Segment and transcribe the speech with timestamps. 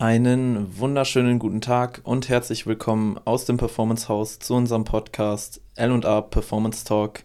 [0.00, 6.22] Einen wunderschönen guten Tag und herzlich willkommen aus dem Performance House zu unserem Podcast L&A
[6.22, 7.22] Performance Talk.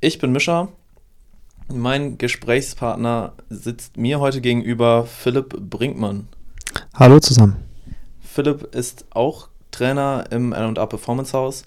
[0.00, 0.66] Ich bin Mischa.
[1.72, 6.26] Mein Gesprächspartner sitzt mir heute gegenüber Philipp Brinkmann.
[6.94, 7.58] Hallo zusammen.
[8.18, 11.62] Philipp ist auch Trainer im L&A Performance House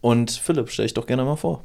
[0.00, 1.62] und Philipp, stell dich doch gerne mal vor.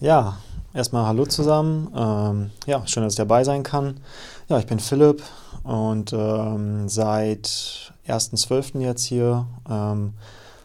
[0.00, 0.38] Ja,
[0.72, 1.92] erstmal hallo zusammen.
[1.94, 4.00] Ähm, ja, schön, dass ich dabei sein kann.
[4.48, 5.24] Ja, ich bin Philipp,
[5.64, 8.78] und ähm, seit 1.12.
[8.78, 10.14] jetzt hier ähm,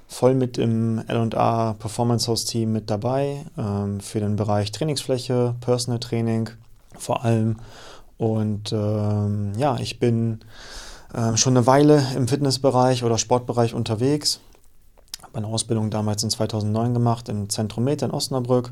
[0.07, 5.99] voll mit im LA Performance House Team mit dabei ähm, für den Bereich Trainingsfläche, Personal
[5.99, 6.51] Training
[6.95, 7.55] vor allem.
[8.19, 10.41] Und ähm, ja, ich bin
[11.15, 14.41] ähm, schon eine Weile im Fitnessbereich oder Sportbereich unterwegs.
[15.23, 18.71] Habe eine Ausbildung damals in 2009 gemacht im Zentrum Med in Osnabrück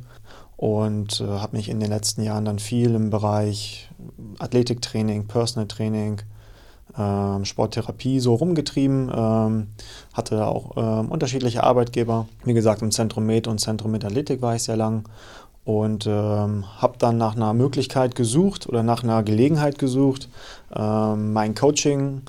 [0.60, 3.90] und äh, habe mich in den letzten Jahren dann viel im Bereich
[4.40, 6.22] Athletiktraining, Personal Training,
[6.98, 9.10] ähm, Sporttherapie so rumgetrieben.
[9.16, 9.68] Ähm,
[10.12, 12.28] hatte auch ähm, unterschiedliche Arbeitgeber.
[12.44, 15.08] Wie gesagt, im Zentrum Med und Zentrum Med Athletik war ich sehr lang
[15.64, 20.28] und ähm, habe dann nach einer Möglichkeit gesucht oder nach einer Gelegenheit gesucht,
[20.76, 22.24] ähm, mein Coaching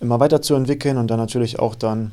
[0.00, 2.12] immer weiterzuentwickeln und dann natürlich auch dann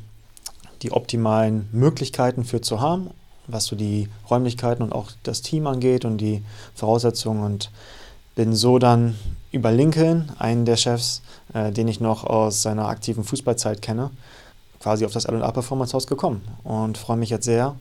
[0.81, 3.11] die optimalen Möglichkeiten für zu haben
[3.47, 6.43] was so die Räumlichkeiten und auch das Team angeht und die
[6.75, 7.71] Voraussetzungen und
[8.35, 9.15] bin so dann
[9.51, 11.21] über Lincoln, einen der Chefs,
[11.53, 14.11] äh, den ich noch aus seiner aktiven Fußballzeit kenne,
[14.79, 17.75] quasi auf das L&A Performance Haus gekommen und freue mich jetzt sehr,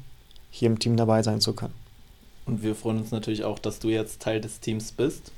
[0.51, 1.75] hier im Team dabei sein zu können.
[2.47, 5.31] Und wir freuen uns natürlich auch, dass du jetzt Teil des Teams bist.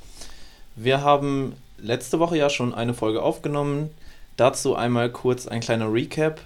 [0.77, 3.91] Wir haben letzte Woche ja schon eine Folge aufgenommen.
[4.37, 6.41] Dazu einmal kurz ein kleiner Recap.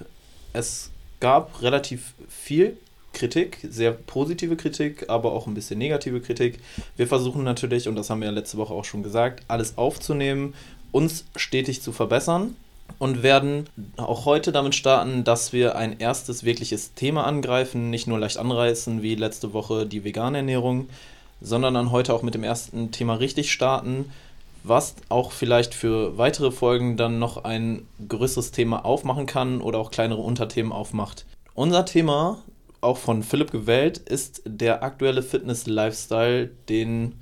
[0.52, 2.76] Es gab relativ viel
[3.16, 6.60] Kritik, sehr positive Kritik, aber auch ein bisschen negative Kritik.
[6.96, 10.54] Wir versuchen natürlich, und das haben wir ja letzte Woche auch schon gesagt, alles aufzunehmen,
[10.92, 12.54] uns stetig zu verbessern
[12.98, 18.18] und werden auch heute damit starten, dass wir ein erstes wirkliches Thema angreifen, nicht nur
[18.18, 20.88] leicht anreißen wie letzte Woche die vegane Ernährung,
[21.40, 24.10] sondern dann heute auch mit dem ersten Thema richtig starten,
[24.62, 29.90] was auch vielleicht für weitere Folgen dann noch ein größeres Thema aufmachen kann oder auch
[29.90, 31.24] kleinere Unterthemen aufmacht.
[31.54, 32.42] Unser Thema
[32.86, 37.16] auch von Philipp gewählt, ist der aktuelle Fitness-Lifestyle, den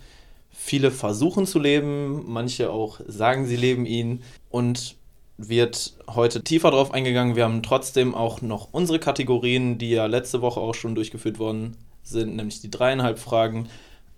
[0.50, 4.97] viele versuchen zu leben, manche auch sagen, sie leben ihn und
[5.36, 7.34] wird heute tiefer drauf eingegangen.
[7.34, 11.76] Wir haben trotzdem auch noch unsere Kategorien, die ja letzte Woche auch schon durchgeführt worden
[12.03, 13.69] sind, nämlich die dreieinhalb Fragen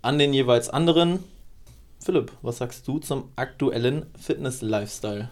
[0.01, 1.23] an den jeweils anderen.
[1.99, 5.29] Philipp, was sagst du zum aktuellen Fitness-Lifestyle?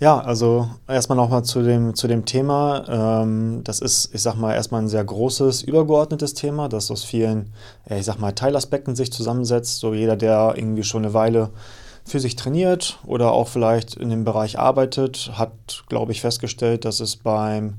[0.00, 2.84] Ja, also erstmal nochmal zu dem, zu dem Thema.
[3.22, 7.52] Ähm, das ist, ich sag mal, erstmal ein sehr großes, übergeordnetes Thema, das aus vielen,
[7.88, 9.78] ich sag mal, Teilaspekten sich zusammensetzt.
[9.78, 11.50] So jeder, der irgendwie schon eine Weile
[12.04, 17.00] für sich trainiert oder auch vielleicht in dem Bereich arbeitet, hat, glaube ich, festgestellt, dass
[17.00, 17.74] es beim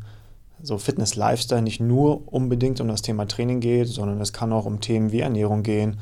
[0.63, 4.79] so Fitness-Lifestyle nicht nur unbedingt um das Thema Training geht, sondern es kann auch um
[4.79, 5.99] Themen wie Ernährung gehen.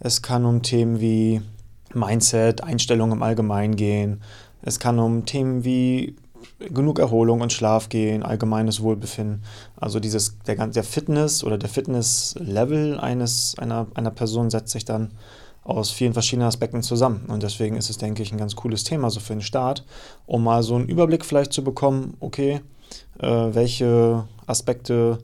[0.00, 1.42] Es kann um Themen wie
[1.94, 4.22] Mindset, Einstellung im Allgemeinen gehen.
[4.62, 6.16] Es kann um Themen wie
[6.58, 9.42] genug Erholung und Schlaf gehen, allgemeines Wohlbefinden.
[9.76, 15.12] Also dieses, der, der Fitness oder der Fitness-Level eines, einer, einer Person setzt sich dann
[15.64, 17.26] aus vielen verschiedenen Aspekten zusammen.
[17.28, 19.84] Und deswegen ist es, denke ich, ein ganz cooles Thema so für den Start,
[20.26, 22.60] um mal so einen Überblick vielleicht zu bekommen, okay,
[23.18, 25.18] äh, welche Aspekte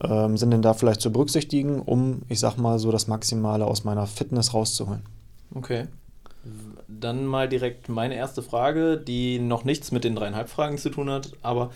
[0.00, 3.84] äh, sind denn da vielleicht zu berücksichtigen, um, ich sag mal, so das Maximale aus
[3.84, 5.02] meiner Fitness rauszuholen.
[5.54, 5.88] Okay.
[7.00, 11.10] Dann mal direkt meine erste Frage, die noch nichts mit den dreieinhalb Fragen zu tun
[11.10, 11.70] hat, aber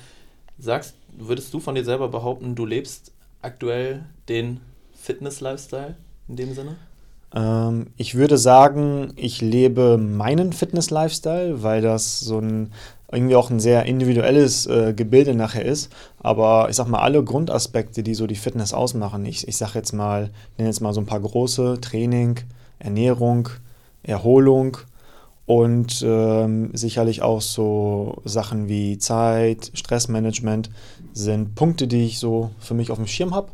[0.58, 3.12] sagst, würdest du von dir selber behaupten, du lebst
[3.42, 4.60] aktuell den
[4.94, 5.96] Fitness-Lifestyle
[6.28, 6.76] in dem Sinne?
[7.34, 12.72] Ähm, ich würde sagen, ich lebe meinen Fitness-Lifestyle, weil das so ein
[13.12, 15.92] irgendwie auch ein sehr individuelles äh, Gebilde nachher ist.
[16.18, 19.92] Aber ich sag mal, alle Grundaspekte, die so die Fitness ausmachen, ich, ich sag jetzt
[19.92, 22.40] mal, nenne jetzt mal so ein paar große, Training,
[22.78, 23.48] Ernährung,
[24.02, 24.78] Erholung
[25.46, 30.70] und ähm, sicherlich auch so Sachen wie Zeit, Stressmanagement
[31.12, 33.52] sind Punkte, die ich so für mich auf dem Schirm habe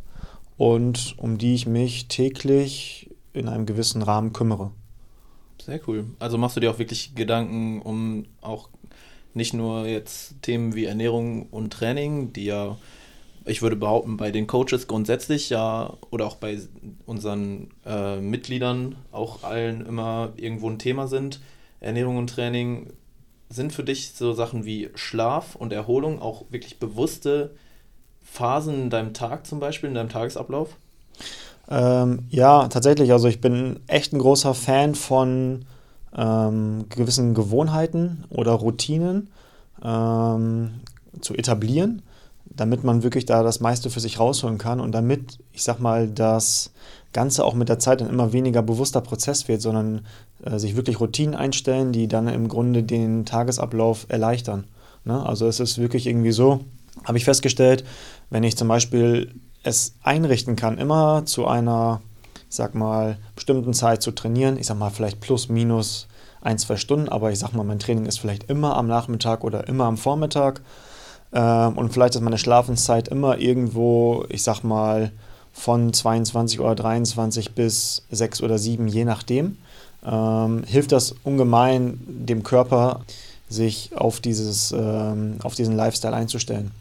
[0.57, 4.71] und um die ich mich täglich in einem gewissen Rahmen kümmere.
[5.61, 6.07] Sehr cool.
[6.19, 8.69] Also machst du dir auch wirklich Gedanken um auch
[9.35, 12.77] nicht nur jetzt Themen wie Ernährung und Training, die ja
[13.45, 16.59] ich würde behaupten, bei den Coaches grundsätzlich ja oder auch bei
[17.07, 21.41] unseren äh, Mitgliedern auch allen immer irgendwo ein Thema sind.
[21.83, 22.93] Ernährung und Training
[23.49, 27.55] sind für dich so Sachen wie Schlaf und Erholung auch wirklich bewusste
[28.23, 30.77] Phasen in deinem Tag zum Beispiel, in deinem Tagesablauf?
[31.69, 33.13] Ähm, ja, tatsächlich.
[33.13, 35.65] Also ich bin echt ein großer Fan von
[36.17, 39.31] ähm, gewissen Gewohnheiten oder Routinen
[39.83, 40.81] ähm,
[41.21, 42.03] zu etablieren,
[42.47, 46.09] damit man wirklich da das meiste für sich rausholen kann und damit, ich sag mal,
[46.09, 46.73] das
[47.13, 50.07] Ganze auch mit der Zeit ein immer weniger bewusster Prozess wird, sondern
[50.45, 54.65] äh, sich wirklich Routinen einstellen, die dann im Grunde den Tagesablauf erleichtern.
[55.05, 55.25] Ne?
[55.25, 56.61] Also es ist wirklich irgendwie so,
[57.05, 57.85] habe ich festgestellt,
[58.31, 62.01] wenn ich zum Beispiel es einrichten kann, immer zu einer,
[62.49, 66.09] sag mal, bestimmten Zeit zu trainieren, ich sag mal vielleicht plus minus
[66.41, 69.69] ein, zwei Stunden, aber ich sag mal, mein Training ist vielleicht immer am Nachmittag oder
[69.69, 70.61] immer am Vormittag.
[71.33, 75.13] Ähm, und vielleicht ist meine Schlafenszeit immer irgendwo, ich sag mal,
[75.53, 79.59] von 22 oder 23 bis 6 oder 7, je nachdem.
[80.05, 83.03] Ähm, hilft das ungemein dem Körper,
[83.49, 86.73] sich auf, dieses, ähm, auf diesen Lifestyle einzustellen.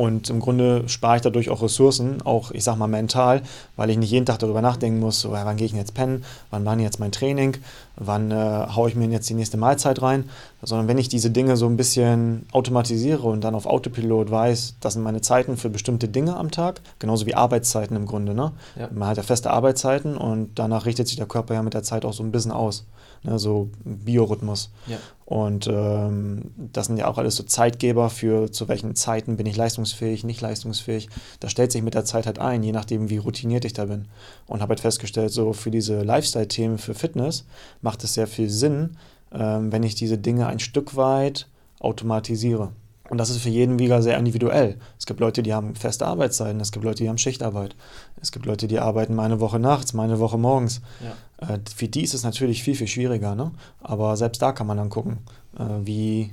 [0.00, 3.42] Und im Grunde spare ich dadurch auch Ressourcen, auch ich sag mal mental,
[3.76, 6.24] weil ich nicht jeden Tag darüber nachdenken muss, so, wann gehe ich denn jetzt pennen,
[6.48, 7.58] wann war denn jetzt mein Training,
[7.96, 10.24] wann äh, haue ich mir jetzt die nächste Mahlzeit rein,
[10.62, 14.94] sondern wenn ich diese Dinge so ein bisschen automatisiere und dann auf Autopilot weiß, das
[14.94, 18.32] sind meine Zeiten für bestimmte Dinge am Tag, genauso wie Arbeitszeiten im Grunde.
[18.32, 18.52] Ne?
[18.76, 18.88] Ja.
[18.94, 22.06] Man hat ja feste Arbeitszeiten und danach richtet sich der Körper ja mit der Zeit
[22.06, 22.86] auch so ein bisschen aus
[23.22, 24.70] ne, so Biorhythmus.
[24.86, 24.98] Ja.
[25.24, 29.56] Und ähm, das sind ja auch alles so Zeitgeber für zu welchen Zeiten bin ich
[29.56, 31.08] leistungsfähig, nicht leistungsfähig.
[31.38, 34.08] Das stellt sich mit der Zeit halt ein, je nachdem, wie routiniert ich da bin.
[34.46, 37.44] Und habe halt festgestellt, so für diese Lifestyle-Themen, für Fitness
[37.80, 38.96] macht es sehr viel Sinn,
[39.32, 41.46] ähm, wenn ich diese Dinge ein Stück weit
[41.78, 42.72] automatisiere.
[43.10, 44.78] Und das ist für jeden wieder sehr individuell.
[44.96, 47.74] Es gibt Leute, die haben feste Arbeitszeiten, es gibt Leute, die haben Schichtarbeit.
[48.22, 50.80] Es gibt Leute, die arbeiten mal eine Woche nachts, mal eine Woche morgens.
[51.00, 51.54] Ja.
[51.54, 53.34] Äh, für die ist es natürlich viel, viel schwieriger.
[53.34, 53.50] Ne?
[53.80, 55.18] Aber selbst da kann man dann gucken,
[55.58, 56.32] äh, wie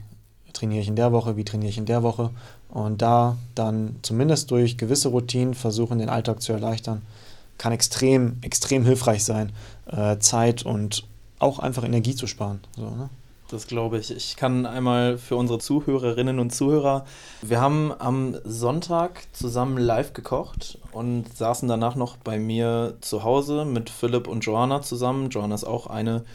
[0.54, 2.30] trainiere ich in der Woche, wie trainiere ich in der Woche.
[2.70, 7.02] Und da dann zumindest durch gewisse Routinen versuchen, den Alltag zu erleichtern,
[7.58, 9.52] kann extrem, extrem hilfreich sein,
[9.88, 11.06] äh, Zeit und
[11.40, 12.60] auch einfach Energie zu sparen.
[12.76, 13.10] So, ne?
[13.50, 14.12] Das glaube ich.
[14.12, 17.06] Ich kann einmal für unsere Zuhörerinnen und Zuhörer,
[17.42, 23.64] wir haben am Sonntag zusammen live gekocht und saßen danach noch bei mir zu Hause
[23.64, 25.30] mit Philipp und Joanna zusammen.
[25.30, 26.26] Joanna ist auch eine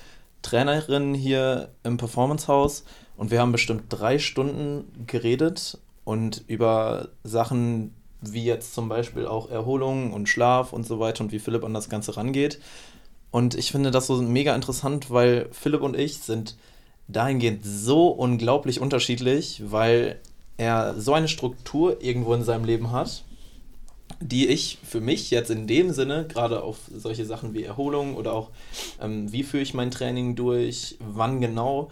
[0.41, 2.85] Trainerin hier im Performance House
[3.19, 9.51] und wir haben bestimmt drei Stunden geredet und über Sachen wie jetzt zum Beispiel auch
[9.51, 12.59] Erholung und Schlaf und so weiter und wie Philipp an das Ganze rangeht.
[13.31, 16.57] Und ich finde das so mega interessant, weil Philipp und ich sind
[17.13, 20.21] dahingehend so unglaublich unterschiedlich, weil
[20.57, 23.25] er so eine Struktur irgendwo in seinem Leben hat,
[24.21, 28.33] die ich für mich jetzt in dem Sinne, gerade auf solche Sachen wie Erholung oder
[28.33, 28.51] auch
[29.01, 31.91] ähm, wie führe ich mein Training durch, wann genau,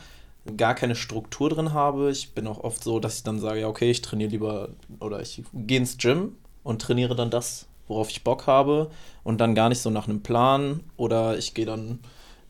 [0.56, 2.10] gar keine Struktur drin habe.
[2.10, 4.68] Ich bin auch oft so, dass ich dann sage, ja, okay, ich trainiere lieber
[5.00, 8.90] oder ich gehe ins Gym und trainiere dann das, worauf ich Bock habe
[9.24, 11.98] und dann gar nicht so nach einem Plan oder ich gehe dann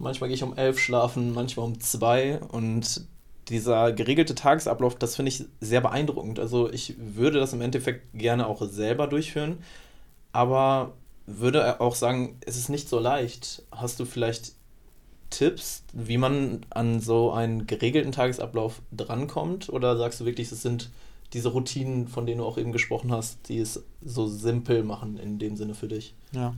[0.00, 2.41] Manchmal gehe ich um elf schlafen, manchmal um zwei.
[2.41, 3.06] Und
[3.49, 6.38] dieser geregelte Tagesablauf, das finde ich sehr beeindruckend.
[6.38, 9.58] Also ich würde das im Endeffekt gerne auch selber durchführen,
[10.32, 10.94] aber
[11.26, 13.62] würde auch sagen, es ist nicht so leicht.
[13.70, 14.52] Hast du vielleicht
[15.29, 19.69] Tipps, wie man an so einen geregelten Tagesablauf drankommt?
[19.69, 20.91] Oder sagst du wirklich, es sind
[21.32, 25.38] diese Routinen, von denen du auch eben gesprochen hast, die es so simpel machen in
[25.38, 26.14] dem Sinne für dich?
[26.32, 26.55] Ja,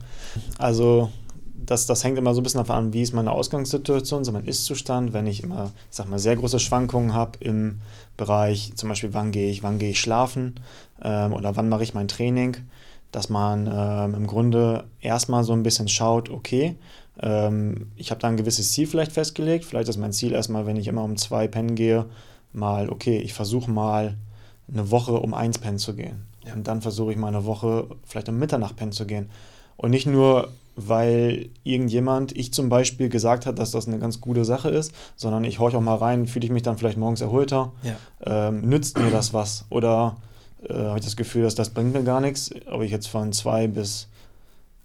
[0.57, 1.11] also
[1.53, 4.45] das, das hängt immer so ein bisschen davon an, wie ist meine Ausgangssituation, so mein
[4.45, 5.13] Ist-Zustand.
[5.13, 7.79] Wenn ich immer, ich sag mal, sehr große Schwankungen habe im
[8.17, 10.55] Bereich, zum Beispiel, wann gehe ich, wann gehe ich schlafen
[11.01, 12.57] ähm, oder wann mache ich mein Training,
[13.11, 16.75] dass man ähm, im Grunde erstmal so ein bisschen schaut, okay,
[17.19, 19.65] ähm, ich habe da ein gewisses Ziel vielleicht festgelegt.
[19.65, 22.05] Vielleicht ist mein Ziel erstmal, wenn ich immer um zwei pennen gehe,
[22.51, 24.17] mal, okay, ich versuche mal
[24.71, 26.25] eine Woche um eins pennen zu gehen.
[26.45, 26.53] Ja.
[26.53, 29.29] Und dann versuche ich mal eine Woche vielleicht um Mitternacht pennen zu gehen.
[29.77, 34.45] Und nicht nur weil irgendjemand, ich zum Beispiel, gesagt hat, dass das eine ganz gute
[34.45, 37.71] Sache ist, sondern ich horche auch mal rein, fühle ich mich dann vielleicht morgens erholter,
[37.83, 37.95] ja.
[38.25, 39.65] ähm, nützt mir das was?
[39.69, 40.17] Oder
[40.67, 43.33] äh, habe ich das Gefühl, dass das bringt mir gar nichts, ob ich jetzt von
[43.33, 44.07] zwei bis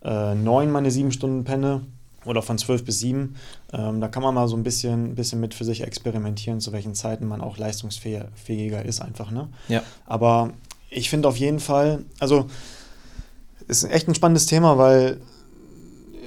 [0.02, 1.82] äh, neun meine sieben Stunden penne
[2.24, 3.36] oder von zwölf bis sieben,
[3.72, 6.94] ähm, da kann man mal so ein bisschen, bisschen mit für sich experimentieren, zu welchen
[6.94, 9.30] Zeiten man auch leistungsfähiger ist einfach.
[9.30, 9.48] Ne?
[9.68, 9.82] Ja.
[10.04, 10.52] Aber
[10.90, 12.46] ich finde auf jeden Fall, also
[13.66, 15.20] ist echt ein spannendes Thema, weil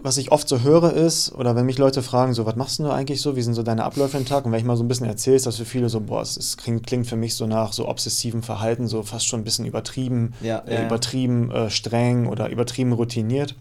[0.03, 2.89] was ich oft so höre ist, oder wenn mich Leute fragen, so, was machst du
[2.89, 4.45] eigentlich so, wie sind so deine Abläufe im Tag?
[4.45, 6.57] Und wenn ich mal so ein bisschen erzähle, ist das für viele so, boah, es
[6.57, 10.33] klingt, klingt für mich so nach so obsessivem Verhalten, so fast schon ein bisschen übertrieben,
[10.41, 13.55] ja, äh, ja, übertrieben äh, streng oder übertrieben routiniert.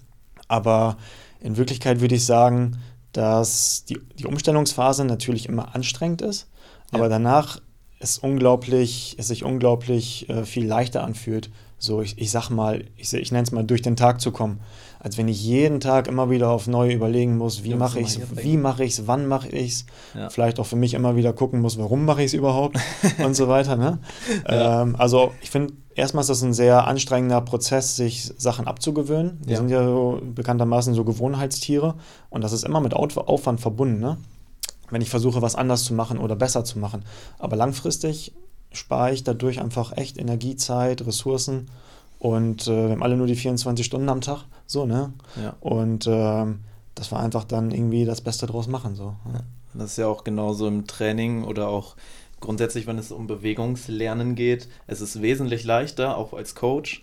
[0.48, 0.96] Aber
[1.40, 2.78] in Wirklichkeit würde ich sagen,
[3.12, 6.48] dass die, die Umstellungsphase natürlich immer anstrengend ist,
[6.92, 7.60] aber danach
[7.98, 13.12] es unglaublich, es sich unglaublich äh, viel leichter anfühlt, so, ich, ich sag mal, ich,
[13.12, 14.60] ich nenne es mal, durch den Tag zu kommen.
[15.02, 18.44] Als wenn ich jeden Tag immer wieder auf neu überlegen muss, wie mache ich es,
[18.44, 19.86] wie mache ich es, wann mache ich es.
[20.14, 20.28] Ja.
[20.28, 22.76] Vielleicht auch für mich immer wieder gucken muss, warum mache ich es überhaupt
[23.24, 23.76] und so weiter.
[23.76, 23.98] Ne?
[24.46, 24.82] Ja.
[24.82, 29.38] Ähm, also ich finde, erstmal ist das ein sehr anstrengender Prozess, sich Sachen abzugewöhnen.
[29.42, 29.56] Wir ja.
[29.56, 31.94] sind ja so bekanntermaßen so Gewohnheitstiere
[32.28, 34.00] und das ist immer mit Aufwand verbunden.
[34.00, 34.18] Ne?
[34.90, 37.04] Wenn ich versuche, was anders zu machen oder besser zu machen.
[37.38, 38.34] Aber langfristig
[38.70, 41.70] spare ich dadurch einfach echt Energie, Zeit, Ressourcen.
[42.20, 45.12] Und äh, wir haben alle nur die 24 Stunden am Tag, so, ne?
[45.42, 45.56] Ja.
[45.60, 46.60] Und ähm,
[46.94, 49.16] das war einfach dann irgendwie das Beste draus machen, so.
[49.32, 49.40] Ja.
[49.74, 51.96] Das ist ja auch genauso im Training oder auch
[52.40, 54.68] grundsätzlich, wenn es um Bewegungslernen geht.
[54.86, 57.02] Es ist wesentlich leichter, auch als Coach,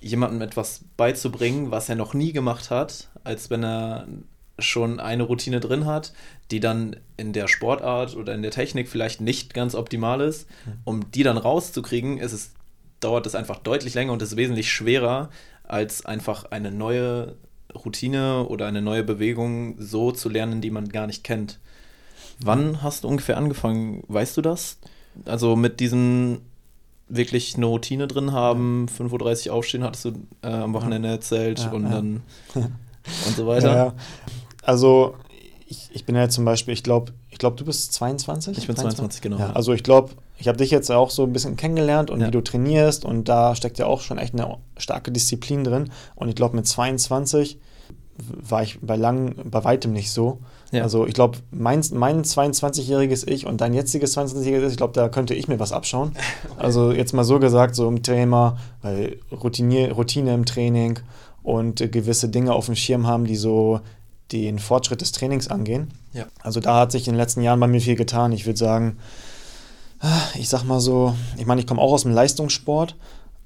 [0.00, 4.06] jemandem etwas beizubringen, was er noch nie gemacht hat, als wenn er
[4.58, 6.12] schon eine Routine drin hat,
[6.50, 10.48] die dann in der Sportart oder in der Technik vielleicht nicht ganz optimal ist.
[10.64, 10.72] Hm.
[10.84, 12.52] Um die dann rauszukriegen, ist es,
[13.00, 15.30] dauert es einfach deutlich länger und ist wesentlich schwerer,
[15.64, 17.36] als einfach eine neue
[17.74, 21.58] Routine oder eine neue Bewegung so zu lernen, die man gar nicht kennt.
[22.40, 24.02] Wann hast du ungefähr angefangen?
[24.08, 24.78] Weißt du das?
[25.24, 26.40] Also mit diesem
[27.08, 30.12] wirklich eine Routine drin haben, 5.30 Uhr aufstehen, hattest du
[30.42, 31.90] äh, am Wochenende erzählt ja, und ja.
[31.90, 32.22] dann
[32.54, 33.76] und so weiter.
[33.76, 33.94] Ja,
[34.62, 35.14] also
[35.66, 38.58] ich, ich bin ja zum Beispiel, ich glaube, ich glaube, du bist 22?
[38.58, 39.38] Ich bin 22, 22 genau.
[39.54, 42.26] Also ich glaube, ich habe dich jetzt auch so ein bisschen kennengelernt und ja.
[42.26, 45.90] wie du trainierst und da steckt ja auch schon echt eine starke Disziplin drin.
[46.14, 47.58] Und ich glaube, mit 22
[48.18, 50.38] war ich bei lang, bei weitem nicht so.
[50.72, 50.82] Ja.
[50.82, 55.08] Also ich glaube, mein, mein 22-jähriges Ich und dein jetziges 22-jähriges Ich, ich glaube, da
[55.08, 56.12] könnte ich mir was abschauen.
[56.46, 56.64] Okay.
[56.64, 60.98] Also jetzt mal so gesagt, so im Thema, weil Routinier, Routine im Training
[61.42, 63.80] und gewisse Dinge auf dem Schirm haben, die so
[64.32, 65.92] den Fortschritt des Trainings angehen.
[66.12, 66.26] Ja.
[66.42, 68.32] Also da hat sich in den letzten Jahren bei mir viel getan.
[68.32, 68.96] Ich würde sagen,
[70.34, 72.96] ich sag mal so, ich meine, ich komme auch aus dem Leistungssport.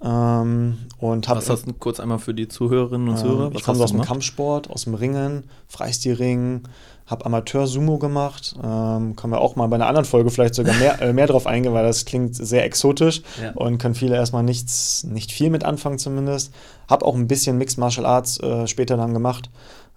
[0.03, 3.47] Ähm, und hab, Was hast du kurz einmal für die Zuhörerinnen und Zuhörer?
[3.49, 6.63] Ähm, ich komme aus dem Kampfsport, aus dem Ringen, Freistilringen,
[7.07, 8.55] habe Amateur-Sumo gemacht.
[8.63, 11.47] Ähm, können wir auch mal bei einer anderen Folge vielleicht sogar mehr, äh, mehr drauf
[11.47, 13.53] eingehen, weil das klingt sehr exotisch ja.
[13.53, 16.55] und können viele erstmal nichts, nicht viel mit anfangen zumindest.
[16.89, 19.51] Habe auch ein bisschen Mixed Martial Arts äh, später dann gemacht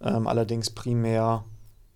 [0.03, 1.43] ähm, allerdings primär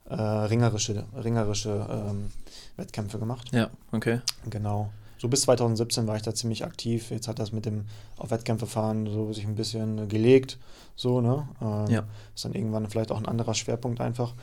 [0.10, 2.32] äh, ringerische, ringerische ähm,
[2.78, 3.50] Wettkämpfe gemacht.
[3.52, 4.22] Ja, okay.
[4.50, 4.90] Genau.
[5.18, 7.10] So bis 2017 war ich da ziemlich aktiv.
[7.10, 7.86] Jetzt hat das mit dem
[8.18, 10.58] auf Wettkämpfe fahren so sich ein bisschen gelegt.
[10.96, 11.48] So, ne?
[11.62, 12.04] Ähm, ja.
[12.36, 14.34] Ist dann irgendwann vielleicht auch ein anderer Schwerpunkt einfach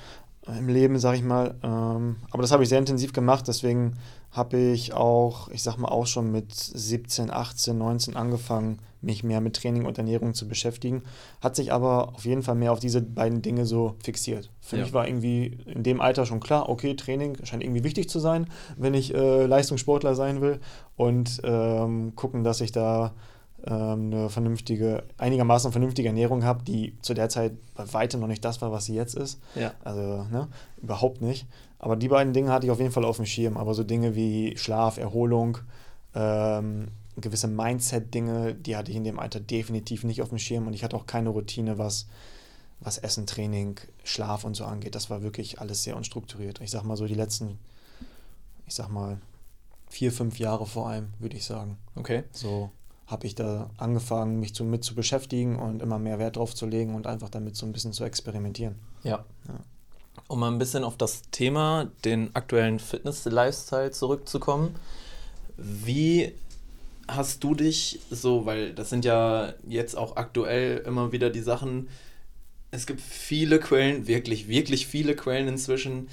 [0.46, 1.54] im Leben, sag ich mal.
[1.62, 3.94] Ähm, aber das habe ich sehr intensiv gemacht, deswegen
[4.30, 9.40] habe ich auch, ich sag mal, auch schon mit 17, 18, 19 angefangen, mich mehr
[9.40, 11.02] mit Training und Ernährung zu beschäftigen.
[11.40, 14.50] Hat sich aber auf jeden Fall mehr auf diese beiden Dinge so fixiert.
[14.60, 14.82] Für ja.
[14.82, 18.46] mich war irgendwie in dem Alter schon klar, okay, Training scheint irgendwie wichtig zu sein,
[18.76, 20.58] wenn ich äh, Leistungssportler sein will.
[20.96, 23.14] Und ähm, gucken, dass ich da
[23.62, 28.60] eine vernünftige, einigermaßen vernünftige Ernährung habe, die zu der Zeit bei weitem noch nicht das
[28.60, 29.40] war, was sie jetzt ist.
[29.54, 29.72] Ja.
[29.82, 30.48] Also ne,
[30.82, 31.46] überhaupt nicht.
[31.78, 33.56] Aber die beiden Dinge hatte ich auf jeden Fall auf dem Schirm.
[33.56, 35.58] Aber so Dinge wie Schlaf, Erholung,
[36.14, 40.66] ähm, gewisse Mindset-Dinge, die hatte ich in dem Alter definitiv nicht auf dem Schirm.
[40.66, 42.06] Und ich hatte auch keine Routine, was,
[42.80, 44.94] was Essen, Training, Schlaf und so angeht.
[44.94, 46.60] Das war wirklich alles sehr unstrukturiert.
[46.60, 47.58] Ich sag mal so die letzten,
[48.66, 49.18] ich sag mal,
[49.88, 51.78] vier, fünf Jahre vor allem, würde ich sagen.
[51.94, 52.24] Okay.
[52.32, 52.70] So
[53.06, 56.66] habe ich da angefangen, mich zu, mit zu beschäftigen und immer mehr Wert drauf zu
[56.66, 58.76] legen und einfach damit so ein bisschen zu experimentieren.
[59.02, 59.24] Ja.
[59.46, 59.60] ja.
[60.28, 64.74] Um mal ein bisschen auf das Thema, den aktuellen Fitness-Lifestyle zurückzukommen.
[65.56, 66.32] Wie
[67.06, 71.88] hast du dich so, weil das sind ja jetzt auch aktuell immer wieder die Sachen,
[72.70, 76.08] es gibt viele Quellen, wirklich, wirklich viele Quellen inzwischen,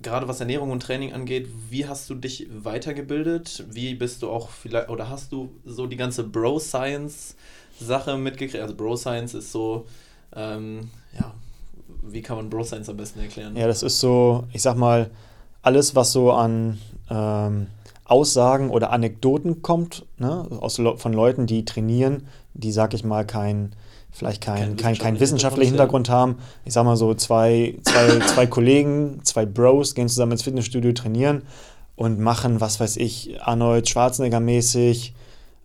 [0.00, 3.64] gerade was Ernährung und Training angeht, wie hast du dich weitergebildet?
[3.70, 8.62] Wie bist du auch vielleicht, oder hast du so die ganze Bro-Science-Sache mitgekriegt?
[8.62, 9.86] Also Bro-Science ist so,
[10.34, 11.32] ähm, ja,
[12.02, 13.56] wie kann man Bro-Science am besten erklären?
[13.56, 15.10] Ja, das ist so, ich sag mal,
[15.62, 17.68] alles, was so an ähm,
[18.04, 23.74] Aussagen oder Anekdoten kommt, ne, aus, von Leuten, die trainieren, die, sag ich mal, kein
[24.14, 26.38] vielleicht keinen kein, kein wissenschaftlichen Hintergrund haben.
[26.64, 31.42] Ich sag mal so, zwei, zwei, zwei Kollegen, zwei Bros gehen zusammen ins Fitnessstudio trainieren
[31.96, 35.14] und machen, was weiß ich, Arnold Schwarzenegger mäßig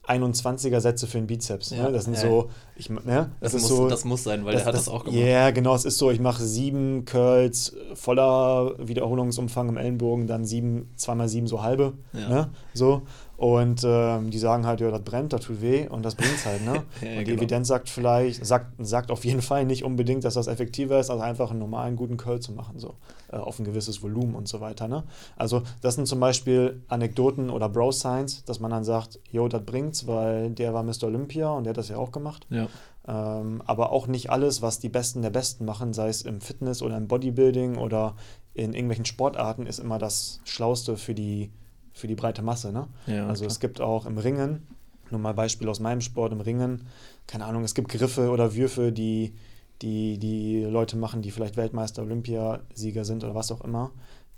[0.07, 1.69] 21er Sätze für den Bizeps.
[1.69, 1.77] Ne?
[1.77, 1.91] Ja, ne?
[1.91, 2.21] Das sind ja.
[2.21, 3.29] so, ich, ne?
[3.39, 5.03] das, das, ist muss, so, das muss sein, weil das, der hat das, das auch
[5.03, 5.19] gemacht.
[5.19, 10.45] Ja, yeah, genau, es ist so, ich mache sieben Curls voller Wiederholungsumfang im Ellenbogen, dann
[10.45, 11.93] sieben, zweimal sieben so halbe.
[12.13, 12.29] Ja.
[12.29, 12.49] Ne?
[12.73, 13.03] So.
[13.39, 16.61] Und ähm, die sagen halt, ja, das brennt, das tut weh und das bringt halt.
[16.65, 16.73] Ne?
[17.01, 17.37] ja, und die genau.
[17.37, 21.21] Evidenz sagt vielleicht, sagt, sagt auf jeden Fall nicht unbedingt, dass das effektiver ist, als
[21.21, 22.95] einfach einen normalen guten Curl zu machen, so
[23.31, 24.89] äh, auf ein gewisses Volumen und so weiter.
[24.89, 25.05] Ne?
[25.37, 30.05] Also das sind zum Beispiel Anekdoten oder Bro-Science, dass man dann sagt, jo, das bringt's,
[30.05, 31.03] weil der war Mr.
[31.05, 32.45] Olympia und der hat das ja auch gemacht.
[32.49, 32.67] Ja.
[33.07, 36.81] Ähm, aber auch nicht alles, was die Besten der Besten machen, sei es im Fitness
[36.81, 38.17] oder im Bodybuilding oder
[38.53, 41.51] in irgendwelchen Sportarten, ist immer das Schlauste für die
[41.93, 42.71] für die breite Masse.
[42.71, 42.87] Ne?
[43.07, 43.51] Ja, also klar.
[43.51, 44.67] es gibt auch im Ringen,
[45.11, 46.87] nur mal Beispiel aus meinem Sport, im Ringen,
[47.27, 49.33] keine Ahnung, es gibt Griffe oder Würfe, die
[49.81, 53.91] die, die Leute machen, die vielleicht Weltmeister, Olympiasieger sind oder was auch immer,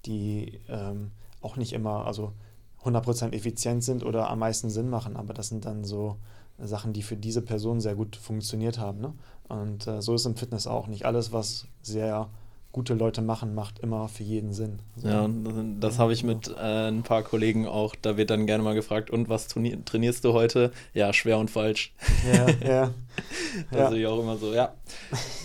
[0.05, 2.33] die ähm, auch nicht immer, also
[2.83, 6.17] 100% effizient sind oder am meisten Sinn machen, aber das sind dann so
[6.59, 8.99] Sachen, die für diese Person sehr gut funktioniert haben.
[8.99, 9.13] Ne?
[9.47, 10.87] Und äh, so ist im Fitness auch.
[10.87, 12.29] Nicht alles, was sehr
[12.71, 14.79] gute Leute machen, macht immer für jeden Sinn.
[14.95, 15.07] So.
[15.07, 15.29] Ja,
[15.79, 17.95] das, habe ich mit äh, ein paar Kollegen auch.
[18.01, 20.71] Da wird dann gerne mal gefragt, und was trainierst du heute?
[20.93, 21.93] Ja, schwer und falsch.
[22.31, 22.91] Ja, ja.
[23.71, 23.97] das ja.
[23.97, 24.73] ich auch immer so, ja.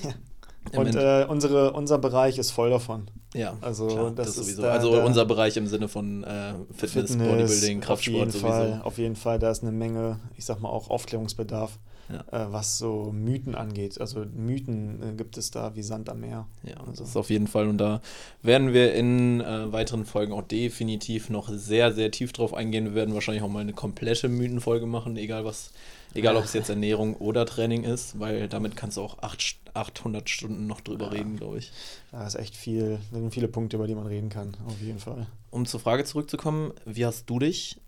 [0.72, 3.08] und äh, unsere, unser Bereich ist voll davon.
[3.34, 4.62] Ja, also klar, das, das sowieso.
[4.62, 8.48] Da, also unser Bereich im Sinne von äh, Fitness, Fitness, Bodybuilding, Kraftsport auf jeden sowieso.
[8.48, 12.46] Fall, auf jeden Fall, da ist eine Menge, ich sag mal auch Aufklärungsbedarf ja.
[12.46, 14.00] äh, was so Mythen angeht.
[14.00, 16.46] Also Mythen äh, gibt es da wie Sand am Meer.
[16.62, 16.92] Ja, also.
[16.92, 17.68] das ist auf jeden Fall.
[17.68, 18.00] Und da
[18.42, 22.86] werden wir in äh, weiteren Folgen auch definitiv noch sehr, sehr tief drauf eingehen.
[22.86, 25.72] Wir werden wahrscheinlich auch mal eine komplette Mythenfolge machen, egal was,
[26.14, 30.28] egal ob es jetzt Ernährung oder Training ist, weil damit kannst du auch acht, 800
[30.28, 31.12] Stunden noch drüber ja.
[31.12, 31.72] reden, glaube ich.
[32.12, 35.26] Da ist echt viel, sind viele Punkte, über die man reden kann, auf jeden Fall.
[35.50, 37.78] Um zur Frage zurückzukommen, wie hast du dich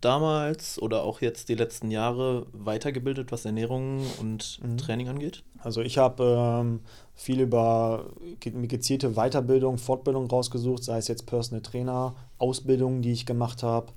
[0.00, 4.76] damals oder auch jetzt die letzten Jahre weitergebildet, was Ernährung und mhm.
[4.78, 5.42] Training angeht?
[5.58, 6.80] Also ich habe ähm,
[7.14, 8.10] viel über
[8.42, 13.92] gezielte Weiterbildung, Fortbildung rausgesucht, sei es jetzt Personal Trainer, Ausbildungen, die ich gemacht habe.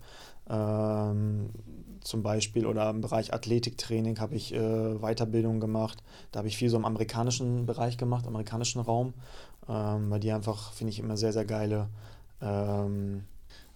[0.49, 1.49] Ähm,
[2.01, 6.01] zum Beispiel oder im Bereich Athletiktraining habe ich äh, Weiterbildung gemacht.
[6.31, 9.13] Da habe ich viel so im amerikanischen Bereich gemacht, amerikanischen Raum,
[9.67, 11.89] ähm, weil die einfach, finde ich, immer sehr, sehr geile
[12.41, 13.25] ähm,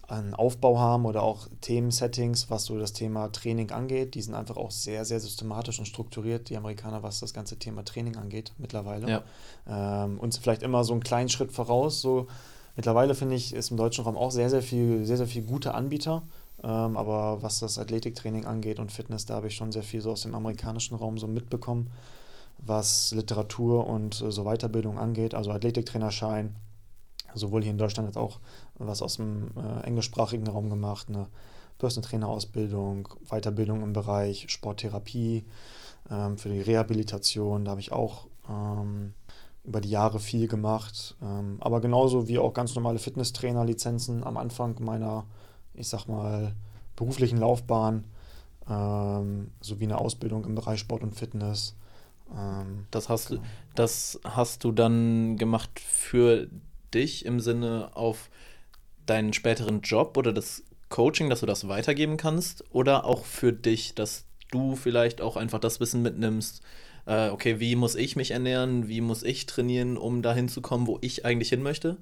[0.07, 4.15] einen Aufbau haben oder auch Themensettings, was so das Thema Training angeht.
[4.15, 7.86] Die sind einfach auch sehr, sehr systematisch und strukturiert, die Amerikaner, was das ganze Thema
[7.86, 9.10] Training angeht mittlerweile.
[9.10, 10.03] Ja.
[10.05, 12.01] Ähm, uns vielleicht immer so einen kleinen Schritt voraus.
[12.01, 12.27] So
[12.75, 15.74] mittlerweile finde ich, ist im deutschen Raum auch sehr, sehr viel, sehr, sehr viel gute
[15.74, 16.24] Anbieter.
[16.63, 20.12] Ähm, aber was das Athletiktraining angeht und Fitness, da habe ich schon sehr viel so
[20.12, 21.89] aus dem amerikanischen Raum so mitbekommen,
[22.58, 25.34] was Literatur und äh, so Weiterbildung angeht.
[25.34, 26.56] Also Athletiktrainerschein,
[27.34, 28.39] sowohl hier in Deutschland als auch
[28.75, 31.27] was aus dem äh, englischsprachigen Raum gemacht, eine
[31.77, 35.43] Personal Trainer Ausbildung, Weiterbildung im Bereich Sporttherapie,
[36.09, 39.13] ähm, für die Rehabilitation, da habe ich auch ähm,
[39.63, 44.75] über die Jahre viel gemacht, ähm, aber genauso wie auch ganz normale Fitnesstrainer-Lizenzen am Anfang
[44.83, 45.25] meiner,
[45.73, 46.53] ich sag mal,
[46.95, 48.05] beruflichen Laufbahn,
[48.69, 51.75] ähm, sowie eine Ausbildung im Bereich Sport und Fitness.
[52.36, 53.41] Ähm, das, hast genau.
[53.75, 56.47] das hast du dann gemacht für
[56.93, 58.29] dich im Sinne auf
[59.06, 63.96] deinen späteren Job oder das Coaching, dass du das weitergeben kannst oder auch für dich,
[63.96, 66.62] dass du vielleicht auch einfach das Wissen mitnimmst,
[67.06, 70.88] äh, okay, wie muss ich mich ernähren, wie muss ich trainieren, um dahin zu kommen,
[70.88, 71.98] wo ich eigentlich hin möchte?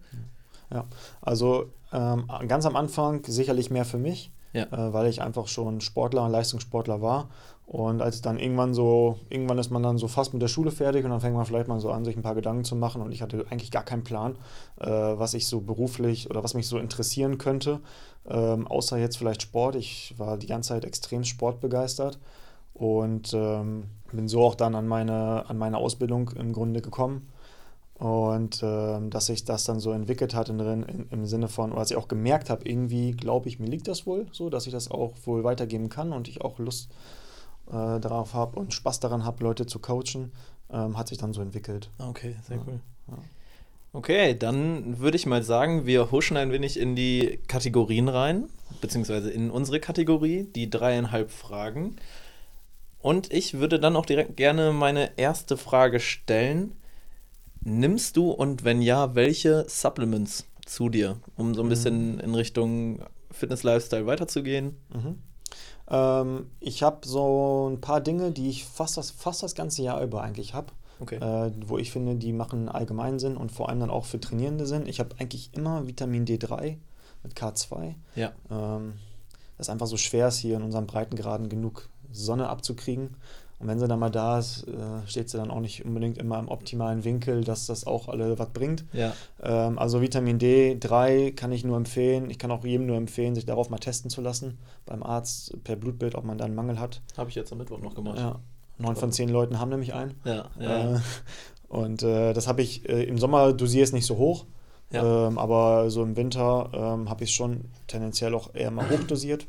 [0.71, 0.85] Ja,
[1.21, 4.63] also ähm, ganz am Anfang sicherlich mehr für mich, ja.
[4.63, 7.29] äh, weil ich einfach schon Sportler und Leistungssportler war
[7.71, 11.05] und als dann irgendwann so, irgendwann ist man dann so fast mit der Schule fertig
[11.05, 13.01] und dann fängt man vielleicht mal so an, sich ein paar Gedanken zu machen.
[13.01, 14.35] Und ich hatte eigentlich gar keinen Plan,
[14.81, 17.79] äh, was ich so beruflich oder was mich so interessieren könnte,
[18.29, 19.77] ähm, außer jetzt vielleicht Sport.
[19.77, 22.19] Ich war die ganze Zeit extrem sportbegeistert
[22.73, 27.29] und ähm, bin so auch dann an meine, an meine Ausbildung im Grunde gekommen.
[27.99, 31.79] Und äh, dass sich das dann so entwickelt hat in, in, im Sinne von, oder
[31.79, 34.73] dass ich auch gemerkt habe, irgendwie glaube ich, mir liegt das wohl so, dass ich
[34.73, 37.20] das auch wohl weitergeben kann und ich auch Lust habe
[37.71, 40.33] äh, darauf habe und Spaß daran habe, Leute zu coachen,
[40.71, 41.89] ähm, hat sich dann so entwickelt.
[41.97, 42.63] Okay, sehr ja.
[42.67, 42.79] cool.
[43.07, 43.17] Ja.
[43.93, 48.45] Okay, dann würde ich mal sagen, wir huschen ein wenig in die Kategorien rein,
[48.79, 51.97] beziehungsweise in unsere Kategorie, die dreieinhalb Fragen.
[52.99, 56.73] Und ich würde dann auch direkt gerne meine erste Frage stellen.
[57.61, 61.69] Nimmst du und wenn ja, welche Supplements zu dir, um so ein mhm.
[61.69, 64.77] bisschen in Richtung Fitness-Lifestyle weiterzugehen?
[64.93, 65.17] Mhm.
[65.91, 70.01] Ähm, ich habe so ein paar Dinge, die ich fast das, fast das ganze Jahr
[70.01, 70.67] über eigentlich habe.
[71.01, 71.15] Okay.
[71.15, 74.65] Äh, wo ich finde, die machen allgemein Sinn und vor allem dann auch für Trainierende
[74.65, 74.85] Sinn.
[74.85, 76.77] Ich habe eigentlich immer Vitamin D3
[77.23, 77.95] mit K2.
[78.15, 78.31] Ja.
[78.49, 78.93] Ähm,
[79.57, 83.15] das ist einfach so schwer ist, hier in unseren Breitengraden genug Sonne abzukriegen.
[83.61, 86.39] Und wenn sie dann mal da ist, äh, steht sie dann auch nicht unbedingt immer
[86.39, 88.85] im optimalen Winkel, dass das auch alle was bringt.
[88.91, 89.13] Ja.
[89.41, 92.31] Ähm, also Vitamin D3 kann ich nur empfehlen.
[92.31, 94.57] Ich kann auch jedem nur empfehlen, sich darauf mal testen zu lassen.
[94.87, 97.01] Beim Arzt per Blutbild, ob man da einen Mangel hat.
[97.17, 98.17] Habe ich jetzt am Mittwoch noch gemacht.
[98.17, 98.39] Ja.
[98.79, 100.15] Neun von zehn Leuten haben nämlich einen.
[100.25, 100.95] Ja, ja.
[100.95, 100.99] Äh,
[101.67, 104.45] und äh, das habe ich äh, im Sommer dosiere es nicht so hoch.
[104.91, 105.27] Ja.
[105.27, 109.45] Ähm, aber so im Winter ähm, habe ich es schon tendenziell auch eher mal hochdosiert.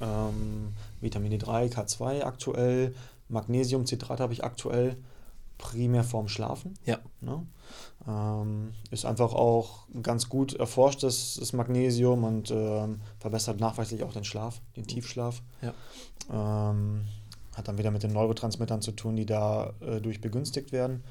[0.00, 2.94] Ähm, Vitamin D3, K2 aktuell,
[3.30, 4.96] Magnesium, Citrat habe ich aktuell
[5.58, 6.74] primär vorm Schlafen.
[6.86, 6.98] Ja.
[7.20, 7.46] Ne?
[8.08, 14.12] Ähm, ist einfach auch ganz gut erforscht, das, das Magnesium und ähm, verbessert nachweislich auch
[14.12, 15.42] den Schlaf, den Tiefschlaf.
[15.60, 15.74] Ja.
[16.30, 17.02] Ähm,
[17.54, 21.04] hat dann wieder mit den Neurotransmittern zu tun, die da äh, durch begünstigt werden.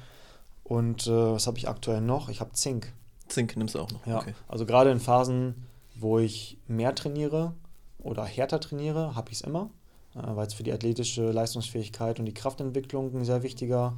[0.64, 2.28] Und äh, was habe ich aktuell noch?
[2.28, 2.92] Ich habe Zink.
[3.28, 4.06] Zink nimmst du auch noch.
[4.06, 4.18] Ja.
[4.18, 4.34] Okay.
[4.48, 7.54] Also gerade in Phasen, wo ich mehr trainiere
[7.98, 9.70] oder härter trainiere, habe ich es immer,
[10.14, 13.94] weil es für die athletische Leistungsfähigkeit und die Kraftentwicklung ein sehr wichtiger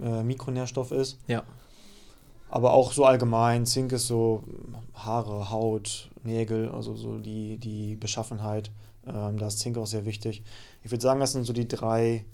[0.00, 1.18] äh, Mikronährstoff ist.
[1.26, 1.42] Ja.
[2.50, 4.44] Aber auch so allgemein, Zink ist so
[4.94, 8.70] Haare, Haut, Nägel, also so die, die Beschaffenheit.
[9.06, 10.42] Ähm, da ist Zink auch sehr wichtig.
[10.82, 12.24] Ich würde sagen, das sind so die drei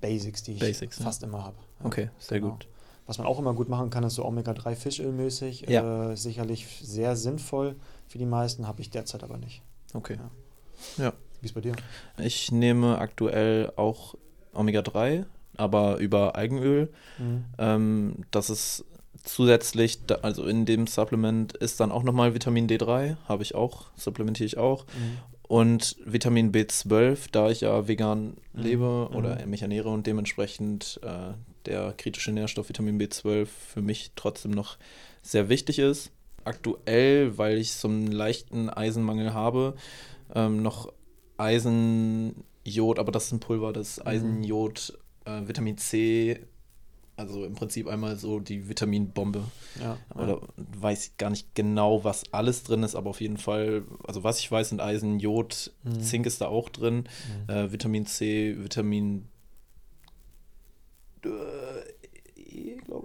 [0.00, 1.04] Basics, die ich Basics, ja.
[1.04, 1.56] fast immer habe.
[1.80, 2.52] Ja, Okay, sehr genau.
[2.52, 2.66] gut.
[3.06, 5.66] Was man auch immer gut machen kann, ist so Omega-3 Fischölmäßig.
[5.68, 6.12] Ja.
[6.12, 7.76] Äh, sicherlich sehr sinnvoll
[8.08, 9.62] für die meisten, habe ich derzeit aber nicht.
[9.94, 10.18] Okay.
[10.98, 11.12] Ja.
[11.40, 11.74] Wie ist bei dir?
[12.18, 14.14] Ich nehme aktuell auch
[14.54, 15.24] Omega-3,
[15.56, 16.88] aber über Algenöl.
[17.18, 17.44] Mhm.
[17.58, 18.84] Ähm, das ist
[19.22, 24.46] zusätzlich, also in dem Supplement ist dann auch nochmal Vitamin D3, habe ich auch, supplementiere
[24.46, 24.84] ich auch.
[24.86, 25.18] Mhm.
[25.48, 28.62] Und Vitamin B12, da ich ja vegan Mhm.
[28.62, 29.50] lebe oder Mhm.
[29.50, 31.34] mich ernähre und dementsprechend äh,
[31.66, 34.76] der kritische Nährstoff Vitamin B12 für mich trotzdem noch
[35.22, 36.10] sehr wichtig ist.
[36.44, 39.74] Aktuell, weil ich so einen leichten Eisenmangel habe,
[40.34, 40.92] ähm, noch
[41.38, 44.06] Eisen, Jod, aber das ist ein Pulver, das Mhm.
[44.06, 46.40] Eisen, Jod, äh, Vitamin C,
[47.16, 49.42] also im Prinzip einmal so die Vitaminbombe.
[49.80, 49.96] Ja.
[50.14, 54.22] Oder weiß ich gar nicht genau, was alles drin ist, aber auf jeden Fall, also
[54.24, 56.00] was ich weiß, sind Eisen, Jod, Mhm.
[56.00, 57.04] Zink ist da auch drin,
[57.48, 57.50] Mhm.
[57.54, 59.28] äh, Vitamin C, Vitamin
[61.24, 61.28] äh,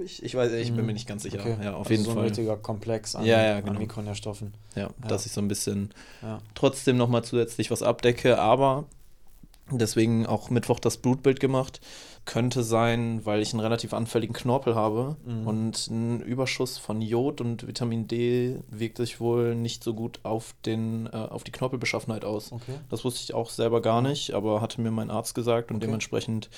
[0.02, 0.24] glaube ich.
[0.24, 0.86] Ich weiß, ich bin Mhm.
[0.88, 1.40] mir nicht ganz sicher.
[1.40, 1.56] Okay.
[1.64, 2.24] Ja, auf Also jeden so ein Fall.
[2.26, 3.80] richtiger Komplex an, Ja, ja, an genau.
[3.80, 4.54] Mikronährstoffen.
[4.76, 5.08] Ja, Ja.
[5.08, 6.40] dass ich so ein bisschen Ja.
[6.56, 8.86] trotzdem nochmal zusätzlich was abdecke, aber
[9.72, 11.80] deswegen auch Mittwoch das Blutbild gemacht.
[12.24, 15.48] Könnte sein, weil ich einen relativ anfälligen Knorpel habe Mhm.
[15.48, 20.54] und ein Überschuss von Jod und Vitamin D wirkt sich wohl nicht so gut auf,
[20.66, 22.52] den, äh, auf die Knorpelbeschaffenheit aus.
[22.52, 22.74] Okay.
[22.90, 25.88] Das wusste ich auch selber gar nicht, aber hatte mir mein Arzt gesagt und Okay.
[25.88, 26.50] dementsprechend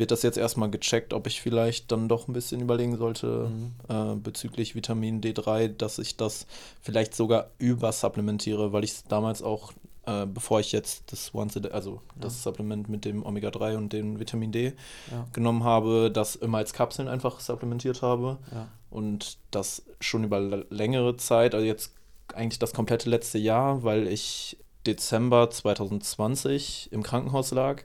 [0.00, 3.72] wird das jetzt erstmal gecheckt, ob ich vielleicht dann doch ein bisschen überlegen sollte Mhm.
[3.88, 6.46] äh, bezüglich Vitamin D3, dass ich das
[6.82, 9.72] vielleicht sogar übersupplementiere, weil ich es damals auch,
[10.06, 12.50] äh, bevor ich jetzt das Once a Day, also das Ja.
[12.50, 14.72] Supplement mit dem Omega-3 und dem Vitamin D
[15.12, 15.26] Ja.
[15.32, 18.68] genommen habe, das immer als Kapseln einfach supplementiert habe Ja.
[18.90, 21.92] und das schon über längere Zeit, also jetzt
[22.34, 27.82] eigentlich das komplette letzte Jahr, weil ich Dezember 2020 im Krankenhaus lag,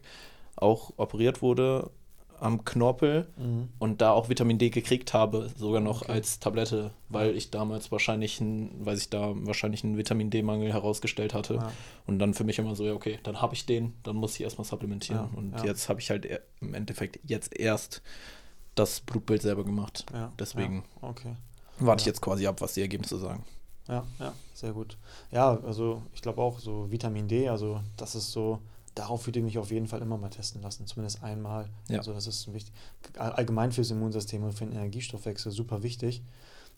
[0.56, 1.90] auch operiert wurde
[2.40, 3.70] am Knorpel Mhm.
[3.80, 6.12] und da auch Vitamin D gekriegt habe, sogar noch Okay.
[6.12, 11.34] als Tablette, weil ich damals wahrscheinlich, ein, weil sich da wahrscheinlich einen Vitamin D-Mangel herausgestellt
[11.34, 11.56] hatte.
[11.56, 11.72] Ja.
[12.08, 14.42] Und dann für mich immer so, ja, okay, dann habe ich den, dann muss ich
[14.42, 15.30] erstmal supplementieren.
[15.32, 15.66] Ja, und ja.
[15.66, 18.02] jetzt habe ich halt e- im Endeffekt jetzt erst
[18.76, 20.06] das Blutbild selber gemacht.
[20.38, 20.84] Deswegen.
[21.02, 21.36] Okay.
[21.80, 23.44] warte ich jetzt quasi ab, was die Ergebnisse sagen.
[23.88, 24.98] Ja, ja, sehr gut.
[25.32, 28.60] Ja, also ich glaube auch so Vitamin D, also das ist so,
[28.96, 31.68] darauf würde ich mich auf jeden Fall immer mal testen lassen, zumindest einmal.
[31.90, 31.98] Ja.
[32.00, 32.74] Also das ist wichtig,
[33.18, 36.22] all- allgemein fürs Immunsystem und für den Energiestoffwechsel super wichtig.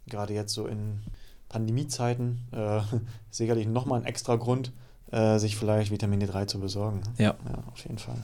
[0.08, 1.02] Gerade jetzt so in
[1.50, 2.82] Pandemiezeiten äh,
[3.32, 4.72] sicherlich nochmal ein extra Grund,
[5.12, 7.00] äh, sich vielleicht Vitamin D3 zu besorgen.
[7.00, 7.24] ne?
[7.26, 7.36] Ja.
[7.48, 8.18] Ja, auf jeden Fall.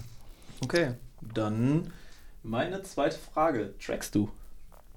[0.62, 0.94] Okay,
[1.34, 1.92] dann
[2.42, 3.74] meine zweite Frage.
[3.80, 4.30] Trackst du?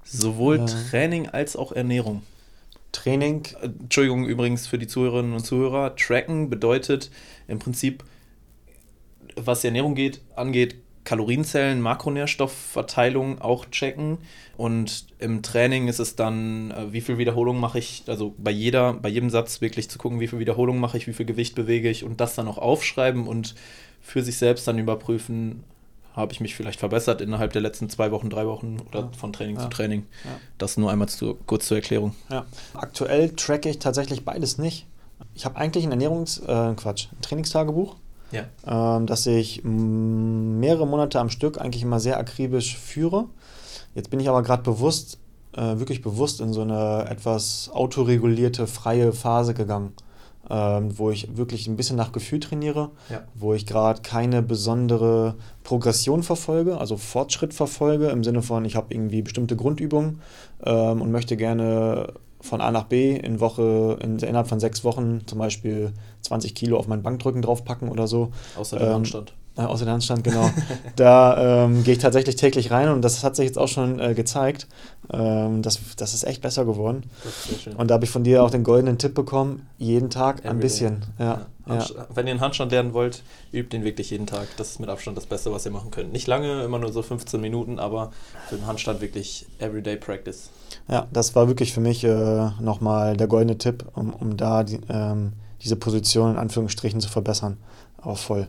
[0.04, 0.66] Sowohl Ja.
[0.66, 2.22] Training als auch Ernährung.
[2.92, 5.94] Training, Äh, Entschuldigung übrigens für die Zuhörerinnen und Zuhörer.
[5.96, 7.10] Tracken bedeutet
[7.48, 8.04] im Prinzip,
[9.36, 14.18] was die Ernährung geht, angeht, Kalorienzellen, Makronährstoffverteilung auch checken.
[14.56, 18.94] Und im Training ist es dann, äh, wie viel Wiederholung mache ich, also bei jeder,
[18.94, 21.90] bei jedem Satz wirklich zu gucken, wie viel Wiederholung mache ich, wie viel Gewicht bewege
[21.90, 23.54] ich und das dann auch aufschreiben und
[24.00, 25.62] für sich selbst dann überprüfen,
[26.14, 29.10] habe ich mich vielleicht verbessert innerhalb der letzten zwei Wochen, drei Wochen oder Ja.
[29.16, 29.62] von Training Ja.
[29.62, 30.06] zu Training.
[30.24, 30.30] Ja.
[30.58, 32.14] Das nur einmal zu, kurz zur Erklärung.
[32.74, 34.86] Aktuell tracke ich tatsächlich beides nicht.
[35.34, 37.96] Ich habe eigentlich ein Ernährungs-, äh, Quatsch, ein Trainingstagebuch,
[38.32, 38.44] Ja.
[38.66, 43.26] ähm, das ich mm, mehrere Monate am Stück eigentlich immer sehr akribisch führe.
[43.94, 45.18] Jetzt bin ich aber gerade bewusst,
[45.56, 49.92] äh, wirklich bewusst in so eine etwas autoregulierte, freie Phase gegangen.
[50.48, 53.22] ähm, wo ich wirklich ein bisschen nach Gefühl trainiere, Ja.
[53.34, 55.34] wo ich gerade keine besondere
[55.64, 60.20] Progression verfolge, also Fortschritt verfolge, im Sinne von, ich habe irgendwie bestimmte Grundübungen
[60.62, 62.12] ähm, und möchte gerne
[62.46, 66.78] von A nach B in Woche, in, innerhalb von sechs Wochen zum Beispiel 20 Kilo
[66.78, 68.32] auf meinen Bankdrücken draufpacken oder so.
[68.56, 69.34] Außer dem Ähm, Handstand.
[69.56, 70.50] Äh, außer der Handstand, genau.
[70.96, 74.14] da ähm, gehe ich tatsächlich täglich rein und das hat sich jetzt auch schon äh,
[74.14, 74.66] gezeigt.
[75.10, 77.04] Ähm, das, das ist echt besser geworden.
[77.76, 80.60] Und da habe ich von dir auch den goldenen Tipp bekommen, jeden Tag ein Everyday.
[80.60, 81.02] bisschen.
[81.18, 81.84] Ja, ja.
[82.14, 84.46] Wenn ihr einen Handstand lernen wollt, übt den wirklich jeden Tag.
[84.56, 86.12] Das ist mit Abstand das Beste, was ihr machen könnt.
[86.12, 88.12] Nicht lange, immer nur so 15 Minuten, aber
[88.48, 90.50] für den Handstand wirklich Everyday Practice.
[90.88, 94.80] ja, das war wirklich für mich äh, nochmal der goldene Tipp, um, um da die,
[94.88, 97.56] ähm, diese Position in Anführungsstrichen zu verbessern.
[98.02, 98.48] Auch voll.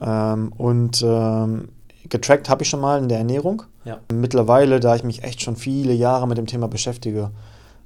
[0.00, 1.68] Ähm, und ähm,
[2.08, 3.62] getrackt habe ich schon mal in der Ernährung.
[3.84, 3.98] Ja.
[4.12, 7.30] Mittlerweile, da ich mich echt schon viele Jahre mit dem Thema beschäftige,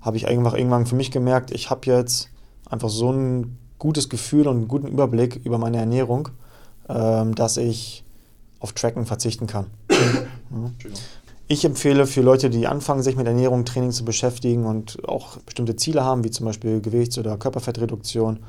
[0.01, 2.31] habe ich einfach irgendwann für mich gemerkt, ich habe jetzt
[2.69, 6.29] einfach so ein gutes Gefühl und einen guten Überblick über meine Ernährung,
[6.89, 8.05] ähm, dass ich
[8.61, 9.67] auf Tracken verzichten kann.
[10.53, 10.69] Ja.
[11.47, 15.77] Ich empfehle für Leute, die anfangen, sich mit Ernährung, Training zu beschäftigen und auch bestimmte
[15.77, 18.41] Ziele haben, wie zum Beispiel Gewichts- oder Körperfettreduktion.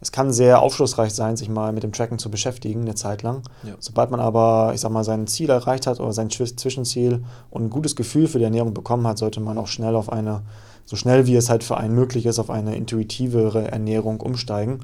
[0.00, 3.42] Es kann sehr aufschlussreich sein, sich mal mit dem Tracken zu beschäftigen, eine Zeit lang.
[3.62, 3.74] Ja.
[3.78, 7.64] Sobald man aber, ich sag mal, sein Ziel erreicht hat oder sein Zwisch- Zwischenziel und
[7.64, 10.42] ein gutes Gefühl für die Ernährung bekommen hat, sollte man auch schnell auf eine,
[10.86, 14.80] so schnell wie es halt für einen möglich ist, auf eine intuitivere Ernährung umsteigen,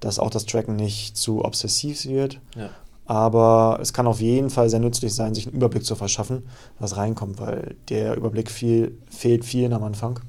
[0.00, 2.40] dass auch das Tracken nicht zu obsessiv wird.
[2.56, 2.70] Ja.
[3.06, 6.44] Aber es kann auf jeden Fall sehr nützlich sein, sich einen Überblick zu verschaffen,
[6.78, 10.20] was reinkommt, weil der Überblick viel, fehlt vielen am Anfang.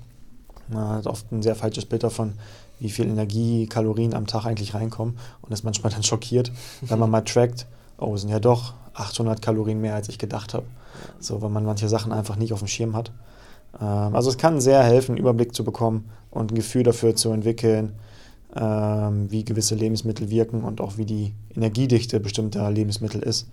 [0.67, 2.34] Man hat oft ein sehr falsches Bild davon,
[2.79, 7.09] wie viel Energie, Kalorien am Tag eigentlich reinkommen und ist manchmal dann schockiert, wenn man
[7.09, 10.65] mal trackt, oh, es sind ja doch 800 Kalorien mehr, als ich gedacht habe.
[11.19, 13.11] So, weil man manche Sachen einfach nicht auf dem Schirm hat.
[13.79, 17.31] Ähm, also es kann sehr helfen, einen Überblick zu bekommen und ein Gefühl dafür zu
[17.31, 17.93] entwickeln,
[18.55, 23.47] ähm, wie gewisse Lebensmittel wirken und auch wie die Energiedichte bestimmter Lebensmittel ist.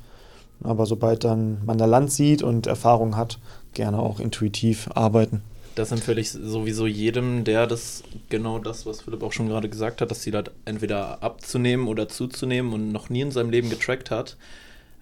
[0.62, 3.38] Aber sobald dann man da Land sieht und Erfahrung hat,
[3.74, 5.42] gerne auch intuitiv arbeiten.
[5.74, 10.00] Das empfehle ich sowieso jedem, der das, genau das, was Philipp auch schon gerade gesagt
[10.00, 14.10] hat, das Ziel hat, entweder abzunehmen oder zuzunehmen und noch nie in seinem Leben getrackt
[14.10, 14.36] hat,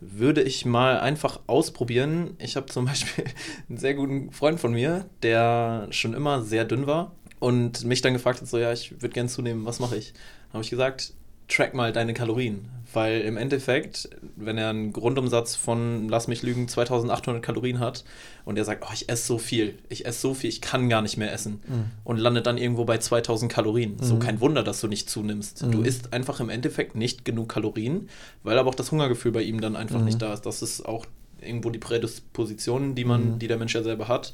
[0.01, 2.37] würde ich mal einfach ausprobieren.
[2.39, 3.25] Ich habe zum Beispiel
[3.69, 8.13] einen sehr guten Freund von mir, der schon immer sehr dünn war und mich dann
[8.13, 10.13] gefragt hat, so ja, ich würde gerne zunehmen, was mache ich?
[10.13, 11.15] Dann habe ich gesagt,
[11.51, 16.69] track mal deine Kalorien, weil im Endeffekt, wenn er einen Grundumsatz von, lass mich lügen,
[16.69, 18.05] 2800 Kalorien hat
[18.45, 21.03] und er sagt, oh, ich esse so viel, ich esse so viel, ich kann gar
[21.03, 21.61] nicht mehr essen
[22.05, 23.97] und landet dann irgendwo bei 2000 Kalorien.
[24.01, 24.21] So Mhm.
[24.21, 25.63] kein Wunder, dass du nicht zunimmst.
[25.63, 25.85] Du Mhm.
[25.85, 28.09] isst einfach im Endeffekt nicht genug Kalorien,
[28.43, 30.05] weil aber auch das Hungergefühl bei ihm dann einfach Mhm.
[30.07, 30.43] nicht da ist.
[30.47, 31.05] Das ist auch
[31.43, 33.39] irgendwo die Prädisposition, die man, Mhm.
[33.39, 34.33] die der Mensch ja selber hat.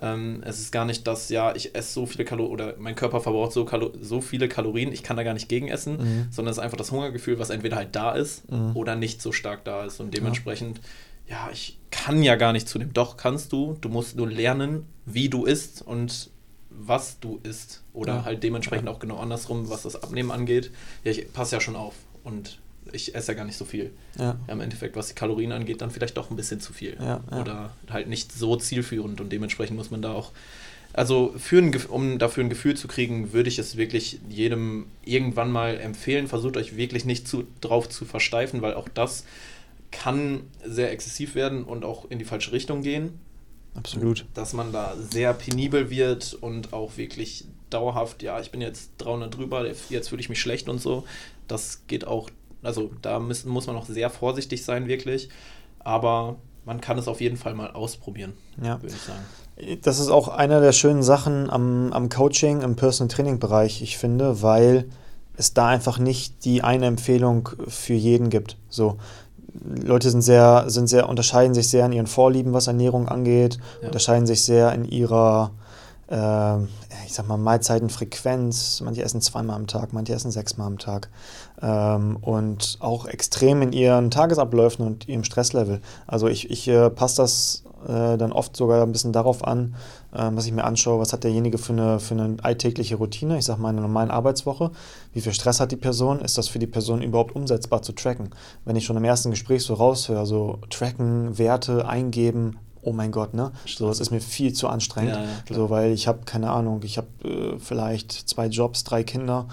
[0.00, 3.20] Ähm, es ist gar nicht das, ja, ich esse so viele Kalorien oder mein Körper
[3.20, 6.26] verbraucht so, Kalo so viele Kalorien, ich kann da gar nicht gegen essen, Mhm.
[6.30, 8.76] sondern es ist einfach das Hungergefühl, was entweder halt da ist Mhm.
[8.76, 10.00] oder nicht so stark da ist.
[10.00, 10.80] Und dementsprechend,
[11.28, 11.48] ja.
[11.52, 12.92] ich kann ja gar nicht zunehmen.
[12.92, 13.76] Doch, kannst du.
[13.80, 16.30] Du musst nur lernen, wie du isst und
[16.70, 17.82] was du isst.
[17.92, 18.24] Oder Ja.
[18.24, 20.70] halt dementsprechend auch genau andersrum, was das Abnehmen angeht.
[21.02, 22.60] Ja, ich passe ja schon auf und
[22.92, 23.92] ich esse ja gar nicht so viel.
[24.18, 24.36] Ja.
[24.46, 26.96] Ja, im Endeffekt, was die Kalorien angeht, dann vielleicht doch ein bisschen zu viel.
[27.00, 27.40] Ja, ja.
[27.40, 30.32] Oder halt nicht so zielführend und dementsprechend muss man da auch.
[30.92, 35.52] Also, für ein, um dafür ein Gefühl zu kriegen, würde ich es wirklich jedem irgendwann
[35.52, 36.28] mal empfehlen.
[36.28, 39.24] Versucht euch wirklich nicht zu, drauf zu versteifen, weil auch das
[39.90, 43.18] kann sehr exzessiv werden und auch in die falsche Richtung gehen.
[43.74, 44.24] Absolut.
[44.34, 49.34] Dass man da sehr penibel wird und auch wirklich dauerhaft, ja, ich bin jetzt 300
[49.34, 51.04] drüber, jetzt fühle ich mich schlecht und so.
[51.46, 52.30] Das geht auch,
[52.62, 55.28] also da müssen, muss man auch sehr vorsichtig sein, wirklich.
[55.80, 58.80] Aber man kann es auf jeden Fall mal ausprobieren, Ja.
[58.82, 59.80] würde ich sagen.
[59.82, 63.98] Das ist auch eine der schönen Sachen am, am Coaching, im Personal Training Bereich, ich
[63.98, 64.88] finde, weil
[65.36, 68.56] es da einfach nicht die eine Empfehlung für jeden gibt.
[68.68, 68.98] So,
[69.64, 73.88] Leute sind sehr, sind sehr, unterscheiden sich sehr in ihren Vorlieben, was Ernährung angeht, Ja.
[73.88, 75.50] unterscheiden sich sehr in ihrer,
[76.08, 76.68] ähm,
[77.06, 78.80] ich sag mal, Mahlzeitenfrequenz.
[78.84, 81.08] Manche essen zweimal am Tag, manche essen sechsmal am Tag.
[81.60, 85.80] Ähm, und auch extrem in ihren Tagesabläufen und ihrem Stresslevel.
[86.06, 89.74] Also ich, ich äh, passe das äh, dann oft sogar ein bisschen darauf an,
[90.14, 93.44] ähm, was ich mir anschaue, was hat derjenige für eine, für eine alltägliche Routine, ich
[93.44, 94.70] sage mal eine normale Arbeitswoche,
[95.12, 98.30] wie viel Stress hat die Person, ist das für die Person überhaupt umsetzbar zu tracken?
[98.64, 103.34] Wenn ich schon im ersten Gespräch so raushöre, so tracken, Werte eingeben, oh mein Gott,
[103.34, 103.52] ne?
[103.66, 105.14] So, das ist mir viel zu anstrengend.
[105.14, 109.02] Ja, ja, so, weil ich habe keine Ahnung, ich habe äh, vielleicht zwei Jobs, drei
[109.02, 109.46] Kinder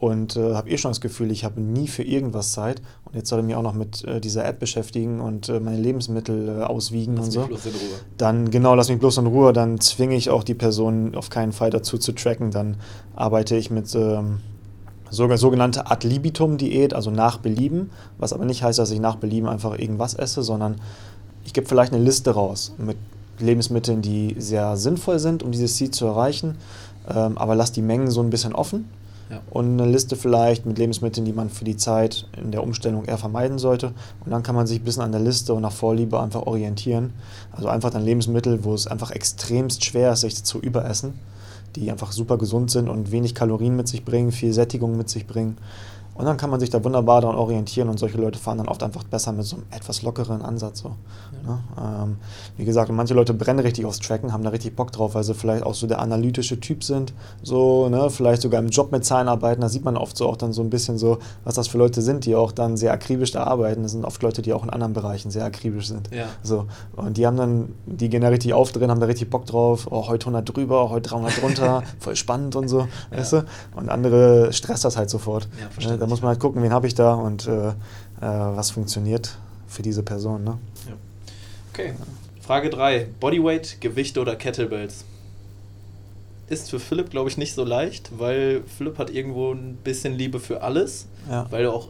[0.00, 2.80] und äh, habe eh schon das Gefühl, ich habe nie für irgendwas Zeit.
[3.04, 5.76] Und jetzt soll ich mich auch noch mit äh, dieser App beschäftigen und äh, meine
[5.76, 7.46] Lebensmittel äh, auswiegen Lass und mich so.
[7.46, 8.00] bloß in Ruhe.
[8.16, 9.52] Dann, genau, lass mich bloß in Ruhe.
[9.52, 12.50] Dann zwinge ich auch die Person auf keinen Fall dazu zu tracken.
[12.50, 12.76] Dann
[13.14, 14.38] arbeite ich mit ähm,
[15.10, 19.78] sogenannte Ad libitum-Diät, also nach Belieben, was aber nicht heißt, dass ich nach Belieben einfach
[19.78, 20.76] irgendwas esse, sondern
[21.44, 22.96] ich gebe vielleicht eine Liste raus mit
[23.38, 26.56] Lebensmitteln, die sehr sinnvoll sind, um dieses Ziel zu erreichen,
[27.08, 28.88] ähm, aber lass die Mengen so ein bisschen offen.
[29.50, 33.18] Und eine Liste vielleicht mit Lebensmitteln, die man für die Zeit in der Umstellung eher
[33.18, 33.92] vermeiden sollte.
[34.24, 37.12] Und dann kann man sich ein bisschen an der Liste und nach Vorliebe einfach orientieren.
[37.52, 41.14] Also einfach dann Lebensmittel, wo es einfach extremst schwer ist, sich zu überessen
[41.76, 45.26] die einfach super gesund sind und wenig Kalorien mit sich bringen, viel Sättigung mit sich
[45.26, 45.56] bringen.
[46.14, 48.82] Und dann kann man sich da wunderbar daran orientieren und solche Leute fahren dann oft
[48.82, 50.80] einfach besser mit so einem etwas lockeren Ansatz.
[50.80, 50.96] So.
[51.46, 51.50] Ja.
[51.50, 51.58] Ne?
[51.78, 52.16] Ähm,
[52.56, 55.34] wie gesagt, manche Leute brennen richtig aufs Tracken, haben da richtig Bock drauf, weil sie
[55.34, 58.10] vielleicht auch so der analytische Typ sind, so, ne?
[58.10, 59.60] vielleicht sogar im Job mit Zahlen arbeiten.
[59.60, 62.02] Da sieht man oft so auch dann so ein bisschen so, was das für Leute
[62.02, 63.82] sind, die auch dann sehr akribisch da arbeiten.
[63.82, 66.10] Das sind oft Leute, die auch in anderen Bereichen sehr akribisch sind.
[66.12, 66.26] Ja.
[66.42, 66.66] So.
[66.96, 70.08] Und die haben dann, die gehen da richtig aufdrehen, haben da richtig Bock drauf, oh,
[70.08, 73.18] heute 100 drüber, heute 300 drunter, voll spannend und so, ja.
[73.18, 73.44] weißt du?
[73.76, 75.48] Und andere stresst das halt sofort.
[75.58, 75.68] Ja,
[76.00, 77.72] da muss man halt gucken, wen habe ich da und äh, äh,
[78.20, 79.36] was funktioniert
[79.68, 80.42] für diese Person.
[80.44, 80.58] Ne?
[80.86, 80.94] Ja.
[81.72, 81.92] Okay.
[82.40, 83.06] Frage 3.
[83.20, 85.04] Bodyweight, Gewichte oder Kettlebells?
[86.48, 90.40] Ist für Philipp, glaube ich, nicht so leicht, weil Philipp hat irgendwo ein bisschen Liebe
[90.40, 91.46] für alles, ja.
[91.50, 91.88] weil du auch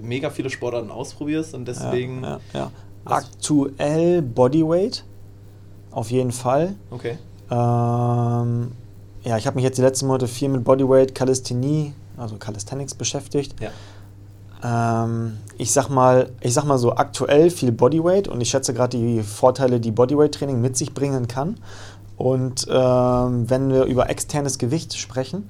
[0.00, 2.22] mega viele Sportarten ausprobierst und deswegen.
[2.22, 2.70] Ja, ja,
[3.04, 5.04] Aktuell Bodyweight,
[5.90, 6.74] auf jeden Fall.
[6.90, 7.18] Okay.
[7.50, 8.72] Ähm,
[9.24, 13.54] ja, ich habe mich jetzt die letzten Monate viel mit Bodyweight, Calisthenie, also Calisthenics beschäftigt.
[13.60, 13.70] Ja.
[14.62, 18.96] Ähm, ich sag mal, ich sag mal so aktuell viel Bodyweight und ich schätze gerade
[18.96, 21.56] die Vorteile, die Bodyweight-Training mit sich bringen kann.
[22.16, 25.48] Und ähm, wenn wir über externes Gewicht sprechen,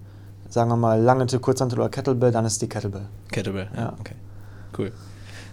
[0.51, 3.07] sagen wir mal Langhantel, Kurzhantel oder Kettlebell, dann ist die Kettlebell.
[3.31, 3.95] Kettlebell, ja.
[3.99, 4.15] Okay.
[4.77, 4.93] Cool.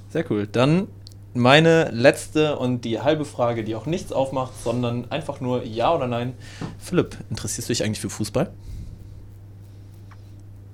[0.09, 0.47] Sehr cool.
[0.47, 0.87] Dann
[1.33, 6.07] meine letzte und die halbe Frage, die auch nichts aufmacht, sondern einfach nur Ja oder
[6.07, 6.33] Nein.
[6.79, 8.51] Philipp, interessierst du dich eigentlich für Fußball?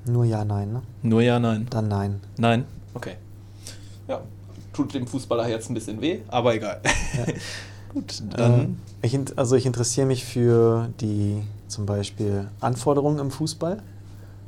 [0.06, 0.82] Nur ja, nein, ne?
[1.04, 1.68] Nur ja, nein.
[1.70, 2.20] Dann nein.
[2.38, 2.66] Nein?
[2.94, 3.16] Okay.
[4.08, 4.22] Ja,
[4.74, 6.82] tut dem Fußballer jetzt ein bisschen weh, aber egal.
[6.84, 7.34] Ja.
[7.94, 8.78] Gut, dann.
[9.02, 13.82] Äh, ich, also ich interessiere mich für die zum Beispiel Anforderungen im Fußball.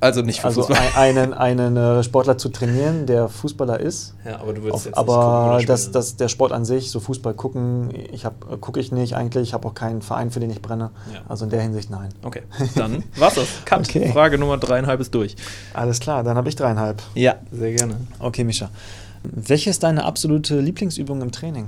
[0.03, 0.85] Also nicht für also Fußball.
[0.97, 4.15] einen, einen äh, Sportler zu trainieren, der Fußballer ist.
[4.25, 6.99] Ja, aber du würdest Auf, jetzt Aber nicht dass, dass der Sport an sich, so
[6.99, 10.49] Fußball gucken, ich hab, gucke ich nicht eigentlich, ich habe auch keinen Verein, für den
[10.49, 10.91] ich brenne.
[11.13, 11.21] Ja.
[11.29, 12.09] Also in der Hinsicht nein.
[12.21, 12.41] Okay,
[12.75, 13.47] dann war's das.
[13.63, 13.79] Cut.
[13.93, 14.11] Okay.
[14.11, 15.35] Frage Nummer dreieinhalb ist durch.
[15.73, 17.01] Alles klar, dann habe ich dreieinhalb.
[17.15, 17.95] Ja, sehr gerne.
[18.19, 18.69] Okay, Mischa.
[19.23, 21.67] Welche ist deine absolute Lieblingsübung im Training?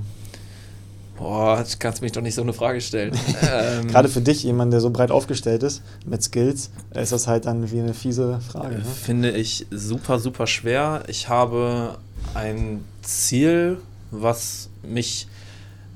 [1.16, 3.18] Boah, du kannst mich doch nicht so eine Frage stellen.
[3.42, 7.46] ähm, Gerade für dich, jemand, der so breit aufgestellt ist mit Skills, ist das halt
[7.46, 8.76] dann wie eine fiese Frage.
[8.76, 8.84] Ne?
[8.84, 11.04] Finde ich super, super schwer.
[11.08, 11.98] Ich habe
[12.34, 13.78] ein Ziel,
[14.10, 15.26] was mich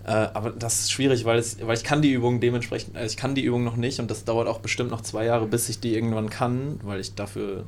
[0.04, 3.16] äh, aber das ist schwierig, weil, es, weil ich kann die Übung dementsprechend, also ich
[3.16, 5.78] kann die Übung noch nicht und das dauert auch bestimmt noch zwei Jahre, bis ich
[5.78, 7.64] die irgendwann kann, weil ich dafür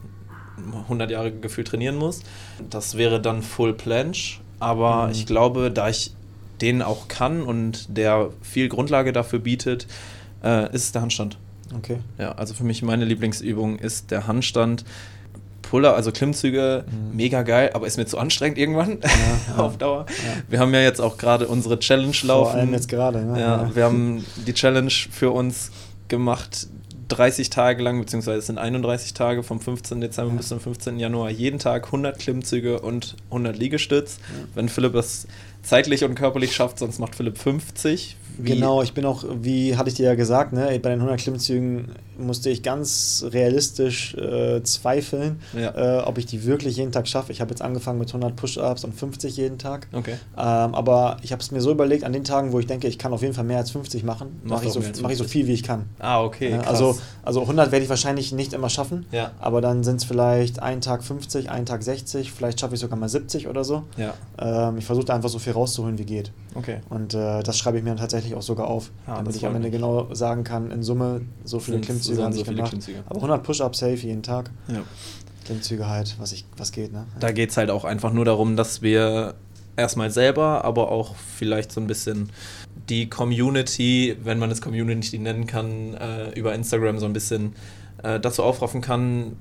[0.57, 2.23] 100 Jahre gefühlt trainieren muss.
[2.71, 5.13] Das wäre dann Full Planche, aber mhm.
[5.13, 6.15] ich glaube, da ich
[6.63, 9.87] den auch kann und der viel Grundlage dafür bietet,
[10.43, 11.39] äh, ist der Handstand.
[11.77, 11.99] Okay.
[12.19, 14.85] Ja, also für mich meine Lieblingsübung ist der Handstand.
[15.63, 17.17] Puller, also Klimmzüge, mhm.
[17.17, 20.05] mega geil, aber ist mir zu anstrengend irgendwann ja, auf Dauer.
[20.09, 20.43] Ja.
[20.49, 22.51] Wir haben ja jetzt auch gerade unsere Challenge laufen.
[22.51, 23.25] Vor allem jetzt gerade.
[23.25, 23.41] Ne?
[23.41, 25.71] Ja, wir haben die Challenge für uns
[26.09, 26.69] gemacht,
[27.09, 30.01] 30 Tage lang, beziehungsweise es sind 31 Tage vom 15.
[30.01, 30.99] Dezember bis zum 15.
[30.99, 34.19] Januar, jeden Tag 100 Klimmzüge und 100 Liegestütz.
[34.55, 35.27] Wenn Philipp das
[35.63, 38.17] zeitlich und körperlich schafft, sonst macht Philipp 50.
[38.39, 41.21] Wie genau, ich bin auch, wie hatte ich dir ja gesagt, ne, bei den 100
[41.21, 41.93] Klimmzügen
[42.27, 46.01] musste ich ganz realistisch äh, zweifeln, ja.
[46.01, 47.33] äh, ob ich die wirklich jeden Tag schaffe.
[47.33, 49.89] Ich habe jetzt angefangen mit 100 Push-Ups und 50 jeden Tag.
[49.93, 50.15] Okay.
[50.37, 52.99] Ähm, aber ich habe es mir so überlegt, an den Tagen, wo ich denke, ich
[52.99, 55.47] kann auf jeden Fall mehr als 50 machen, mache ich, so, mach ich so viel,
[55.47, 55.87] wie ich kann.
[55.99, 56.53] Ah, okay.
[56.53, 59.33] Äh, also, also 100 werde ich wahrscheinlich nicht immer schaffen, ja.
[59.41, 62.99] aber dann sind es vielleicht einen Tag 50, einen Tag 60, vielleicht schaffe ich sogar
[62.99, 63.85] mal 70 oder so.
[63.97, 64.15] Ja.
[64.39, 66.33] Ähm, ich versuche einfach so viel rauszuholen, wie geht.
[66.55, 66.81] Okay.
[66.91, 69.55] Und äh, das schreibe ich mir dann tatsächlich auch sogar auf, ah, damit ich am
[69.55, 72.77] Ende genau sagen kann, in Summe so viele Klimmzüge habe ich so gemacht.
[73.07, 74.51] Aber 100 Push-Ups safe jeden Tag.
[74.69, 74.83] Ja.
[75.45, 77.07] Klimmzüge halt, was, ich, was geht, ne?
[77.19, 79.35] Da geht es halt auch einfach nur darum, dass wir
[79.77, 82.31] erstmal selber, aber auch vielleicht so ein bisschen
[82.89, 87.55] die Community, wenn man es Community nennen kann, äh, über Instagram so ein bisschen
[88.03, 89.37] äh, dazu aufrufen kann,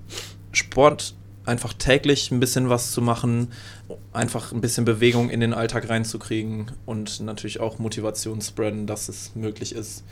[0.51, 3.49] Sport einfach täglich ein bisschen was zu machen,
[4.13, 9.35] einfach ein bisschen Bewegung in den Alltag reinzukriegen und natürlich auch Motivation spreaden, dass es
[9.35, 10.03] möglich ist,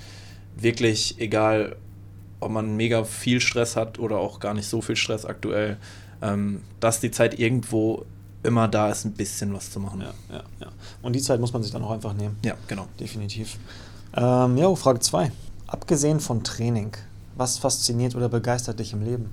[0.58, 1.76] wirklich egal,
[2.39, 5.78] ob man mega viel Stress hat oder auch gar nicht so viel Stress aktuell,
[6.21, 8.06] ähm, dass die Zeit irgendwo
[8.43, 10.02] immer da ist, ein bisschen was zu machen.
[10.02, 10.67] Ja, ja, ja.
[11.02, 12.38] Und die Zeit muss man sich dann auch einfach nehmen.
[12.43, 12.88] Ja, genau.
[12.99, 13.58] Definitiv.
[14.15, 15.32] Ähm, ja, Frage 2.
[15.67, 16.92] Abgesehen von Training,
[17.35, 19.29] was fasziniert oder begeistert dich im Leben?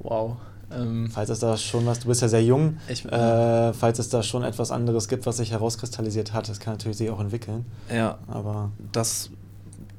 [0.00, 0.36] Wow.
[0.72, 4.08] Ähm, falls es da schon was, du bist ja sehr jung, ich, äh, falls es
[4.08, 7.64] da schon etwas anderes gibt, was sich herauskristallisiert hat, das kann natürlich sich auch entwickeln.
[7.92, 8.18] Ja.
[8.28, 9.30] Aber das,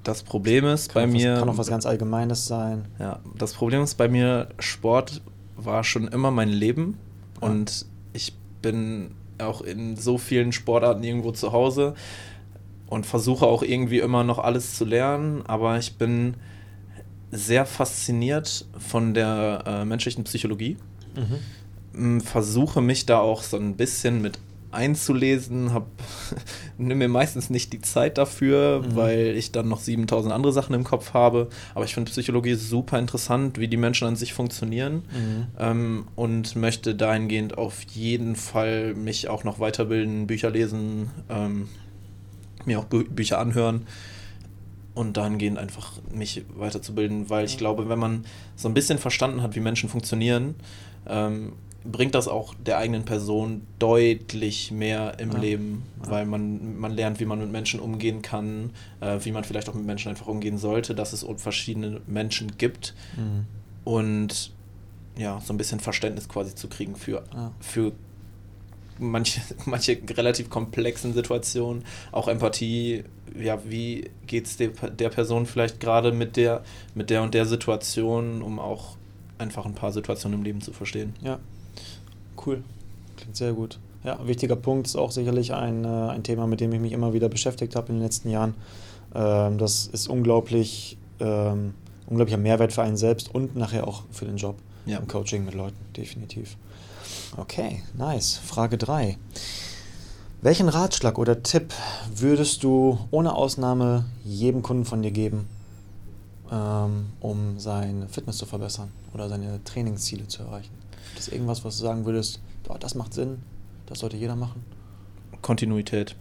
[0.04, 1.36] das Problem ist bei was, mir.
[1.36, 2.86] Kann auch was ganz Allgemeines sein.
[3.00, 5.22] Ja, das Problem ist bei mir, Sport
[5.56, 6.98] war schon immer mein Leben
[7.42, 7.50] ja.
[7.50, 11.96] und ich bin auch in so vielen Sportarten irgendwo zu Hause
[12.88, 16.36] und versuche auch irgendwie immer noch alles zu lernen, aber ich bin
[17.32, 20.78] sehr fasziniert von der äh, menschlichen Psychologie.
[21.94, 22.22] Mhm.
[22.22, 24.40] Versuche mich da auch so ein bisschen mit
[24.72, 25.88] einzulesen, hab,
[26.78, 28.96] nimm mir meistens nicht die Zeit dafür, mhm.
[28.96, 31.50] weil ich dann noch 7000 andere Sachen im Kopf habe.
[31.76, 35.48] Aber ich finde Psychologie super interessant, wie die Menschen an sich funktionieren mhm.
[35.60, 41.70] ähm, und möchte dahingehend auf jeden Fall mich auch noch weiterbilden, Bücher lesen, ähm,
[42.66, 43.88] mir auch Bü Bücher anhören
[44.94, 49.56] und dahingehend einfach mich weiterzubilden, weil ich glaube, wenn man so ein bisschen verstanden hat,
[49.56, 50.56] wie Menschen funktionieren,
[51.08, 51.54] ähm,
[51.84, 55.40] bringt das auch der eigenen Person deutlich mehr im ja.
[55.40, 59.68] Leben, weil man, man lernt, wie man mit Menschen umgehen kann, äh, wie man vielleicht
[59.70, 63.46] auch mit Menschen einfach umgehen sollte, dass es verschiedene Menschen gibt mhm.
[63.84, 64.52] und
[65.18, 67.52] ja, so ein bisschen Verständnis quasi zu kriegen für, ja.
[67.60, 67.92] für
[69.00, 73.04] manche, manche relativ komplexen Situationen, auch Empathie,
[73.40, 76.64] ja, wie geht es der, der Person vielleicht gerade mit der,
[76.94, 78.98] mit der und der Situation, um auch
[79.38, 81.14] einfach ein paar Situationen im Leben zu verstehen.
[81.22, 81.40] Ja,
[82.46, 82.64] cool.
[83.18, 83.80] Klingt sehr gut.
[84.04, 87.14] Ja, wichtiger Punkt ist auch sicherlich ein, äh, ein Thema, mit dem ich mich immer
[87.14, 88.56] wieder beschäftigt habe in den letzten Jahren.
[89.14, 91.76] Ähm, das ist unglaublich, ähm,
[92.08, 94.56] unglaublicher Mehrwert für einen selbst und nachher auch für den Job
[94.86, 94.98] ja.
[94.98, 96.58] im Coaching mit Leuten, definitiv.
[97.38, 98.38] Okay, nice.
[98.38, 99.18] Frage 3.
[100.42, 101.74] Welchen Ratschlag oder Tipp
[102.16, 105.48] würdest du ohne Ausnahme jedem Kunden von dir geben,
[106.52, 110.81] ähm, um seine Fitness zu verbessern oder seine Trainingsziele zu erreichen?
[111.12, 112.40] Gibt es irgendwas, was du sagen würdest,
[112.70, 113.40] oh, das macht Sinn,
[113.86, 114.64] das sollte jeder machen?
[115.42, 116.16] Kontinuität.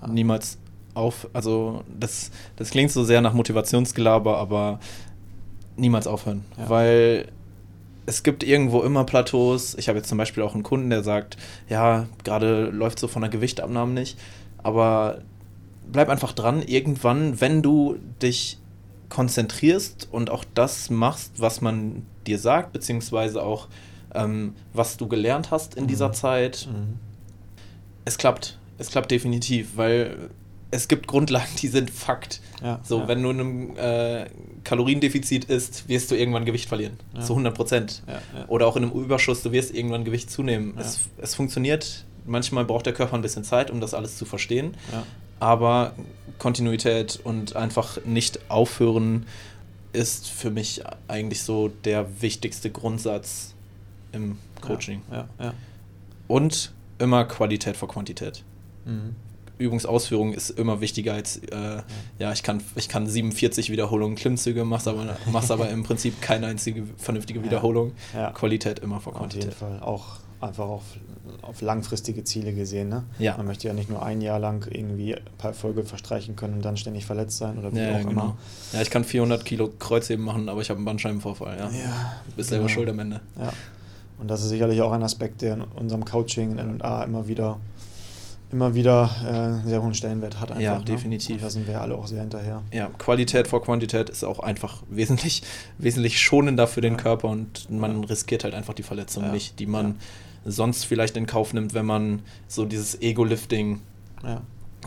[0.00, 0.08] Ah.
[0.08, 0.58] Niemals
[0.94, 4.80] auf, also das, das klingt so sehr nach Motivationsgelaber, aber
[5.76, 6.44] niemals aufhören.
[6.58, 6.68] Ja.
[6.68, 7.28] Weil
[8.04, 9.76] es gibt irgendwo immer Plateaus.
[9.76, 11.36] Ich habe jetzt zum Beispiel auch einen Kunden, der sagt,
[11.68, 14.18] ja, gerade läuft so von der Gewichtabnahme nicht,
[14.58, 15.22] aber
[15.90, 16.62] bleib einfach dran.
[16.62, 18.58] Irgendwann, wenn du dich
[19.08, 23.68] konzentrierst und auch das machst, was man dir sagt, beziehungsweise auch
[24.14, 25.88] ähm, was du gelernt hast in mhm.
[25.88, 26.98] dieser Zeit, mhm.
[28.04, 28.58] es klappt.
[28.78, 30.30] Es klappt definitiv, weil
[30.72, 32.40] es gibt Grundlagen, die sind Fakt.
[32.62, 33.08] Ja, so, ja.
[33.08, 34.26] wenn du in einem äh,
[34.64, 36.98] Kaloriendefizit isst, wirst du irgendwann Gewicht verlieren.
[37.14, 37.20] Ja.
[37.20, 38.02] Zu 100 Prozent.
[38.48, 40.74] Oder auch in einem Überschuss, du wirst irgendwann Gewicht zunehmen.
[40.78, 42.06] Es, es, funktioniert.
[42.24, 44.74] Manchmal braucht der Körper ein bisschen Zeit, um das alles zu verstehen.
[45.40, 45.92] Aber
[46.38, 49.26] Kontinuität und einfach nicht aufhören
[49.92, 53.51] ist für mich eigentlich so der wichtigste Grundsatz
[54.12, 55.02] im Coaching.
[56.28, 58.44] Und immer Qualität vor Quantität.
[58.84, 59.16] Mhm.
[59.58, 61.82] Übungsausführung ist immer wichtiger als, äh,
[62.18, 66.46] ja, ich kann, ich kann 47 Wiederholungen Klimmzüge, machst aber, machst aber im Prinzip keine
[66.46, 67.92] einzige vernünftige Wiederholung.
[68.12, 68.30] Ja, ja.
[68.32, 69.52] Qualität immer vor Quantität.
[69.52, 69.86] Auf jeden Fall.
[69.86, 70.82] Auch einfach auf,
[71.42, 72.88] auf langfristige Ziele gesehen.
[72.88, 73.04] Ne?
[73.18, 73.36] Ja.
[73.36, 76.64] Man möchte ja nicht nur ein Jahr lang irgendwie ein paar Erfolge verstreichen können und
[76.64, 78.10] dann ständig verletzt sein oder wie ja, auch genau.
[78.10, 78.36] immer.
[78.72, 81.58] Ja, ich kann 400 Kilo Kreuzheben machen, aber ich habe einen Bandscheibenvorfall.
[81.58, 81.70] Ja.
[81.70, 82.74] ja bist selber genau.
[82.74, 83.20] schuld am Ende.
[83.38, 83.52] Ja.
[84.22, 87.58] Und das ist sicherlich auch ein Aspekt, der in unserem Coaching in NA immer wieder
[88.52, 89.10] immer wieder
[89.64, 90.50] äh, sehr hohen Stellenwert hat.
[90.50, 90.84] Einfach, ja, ne?
[90.84, 91.36] definitiv.
[91.36, 91.42] Ne?
[91.42, 92.62] Da sind wir alle auch sehr hinterher.
[92.70, 95.42] Ja, Qualität vor Quantität ist auch einfach wesentlich,
[95.78, 97.00] wesentlich schonender für den ja.
[97.00, 98.08] Körper und man ja.
[98.08, 99.32] riskiert halt einfach die Verletzung ja.
[99.32, 99.96] nicht, die man
[100.44, 103.80] sonst vielleicht in Kauf nimmt, wenn man so dieses Ego-Lifting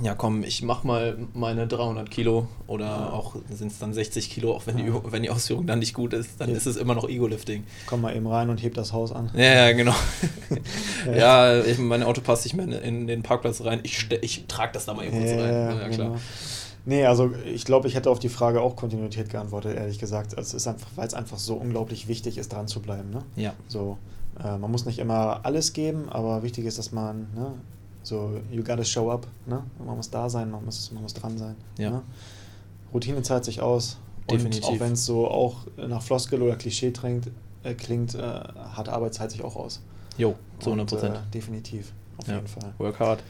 [0.02, 3.10] ja komm, ich mach mal meine 300 Kilo oder ja.
[3.12, 4.86] auch sind es dann 60 Kilo, auch wenn, ja.
[4.86, 6.56] die, wenn die Ausführung dann nicht gut ist, dann ja.
[6.56, 7.64] ist es immer noch Ego-Lifting.
[7.86, 9.30] Komm mal eben rein und heb das Haus an.
[9.36, 9.96] Ja, genau.
[11.16, 14.74] ja, ich, mein Auto passt nicht mehr in, in den Parkplatz rein, ich, ich trage
[14.74, 15.54] das da mal eben kurz rein.
[15.54, 15.90] Ja, klar.
[15.90, 16.16] Genau.
[16.86, 20.38] Nee, also ich glaube, ich hätte auf die Frage auch Kontinuität geantwortet, ehrlich gesagt.
[20.38, 23.10] Also es ist einfach, weil es einfach so unglaublich wichtig ist, dran zu bleiben.
[23.10, 23.24] Ne?
[23.36, 23.54] Ja.
[23.68, 23.98] So,
[24.44, 27.54] äh, man muss nicht immer alles geben, aber wichtig ist, dass man ne,
[28.06, 29.28] so, you gotta show up.
[29.46, 29.64] Ne?
[29.84, 31.56] Man muss da sein, man muss, man muss dran sein.
[31.78, 31.90] Ja.
[31.90, 32.02] Ne?
[32.94, 33.98] Routine zahlt sich aus.
[34.30, 34.64] Definitiv.
[34.64, 37.30] Und auch wenn es so auch nach Floskel oder Klischee trinkt,
[37.64, 39.82] äh, klingt, äh, harte Arbeit zahlt sich auch aus.
[40.18, 41.16] Jo, zu 100 Prozent.
[41.16, 42.36] Äh, definitiv, auf ja.
[42.36, 42.74] jeden Fall.
[42.78, 43.24] Work hard.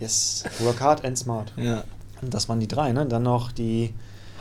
[0.00, 1.52] yes, work hard and smart.
[1.56, 1.84] Ja.
[2.22, 3.06] Das waren die drei, ne?
[3.06, 3.92] Dann noch die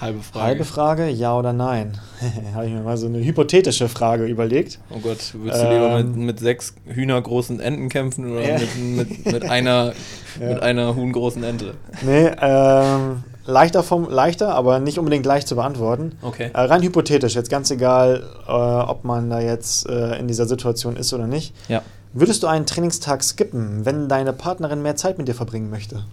[0.04, 0.46] Halbe Frage.
[0.46, 1.98] Halbe Frage, ja oder nein?
[2.54, 4.80] Habe ich mir mal so eine hypothetische Frage überlegt.
[4.90, 6.26] Oh Gott, würdest du lieber mit, ähm.
[6.26, 8.60] mit sechs hühnergroßen Enten kämpfen oder ja.
[8.60, 9.94] mit, mit, mit, einer,
[10.42, 10.50] ja.
[10.50, 11.76] mit einer huhngroßen Ente?
[12.02, 16.18] Nee, ähm, leichter, vom, leichter, aber nicht unbedingt leicht zu beantworten.
[16.22, 16.52] Okay.
[16.54, 20.98] Äh, rein hypothetisch, jetzt ganz egal, äh, ob man da jetzt äh, in dieser Situation
[20.98, 21.56] ist oder nicht.
[21.70, 21.82] Ja.
[22.12, 26.04] Würdest du einen Trainingstag skippen, wenn deine Partnerin mehr Zeit mit dir verbringen möchte?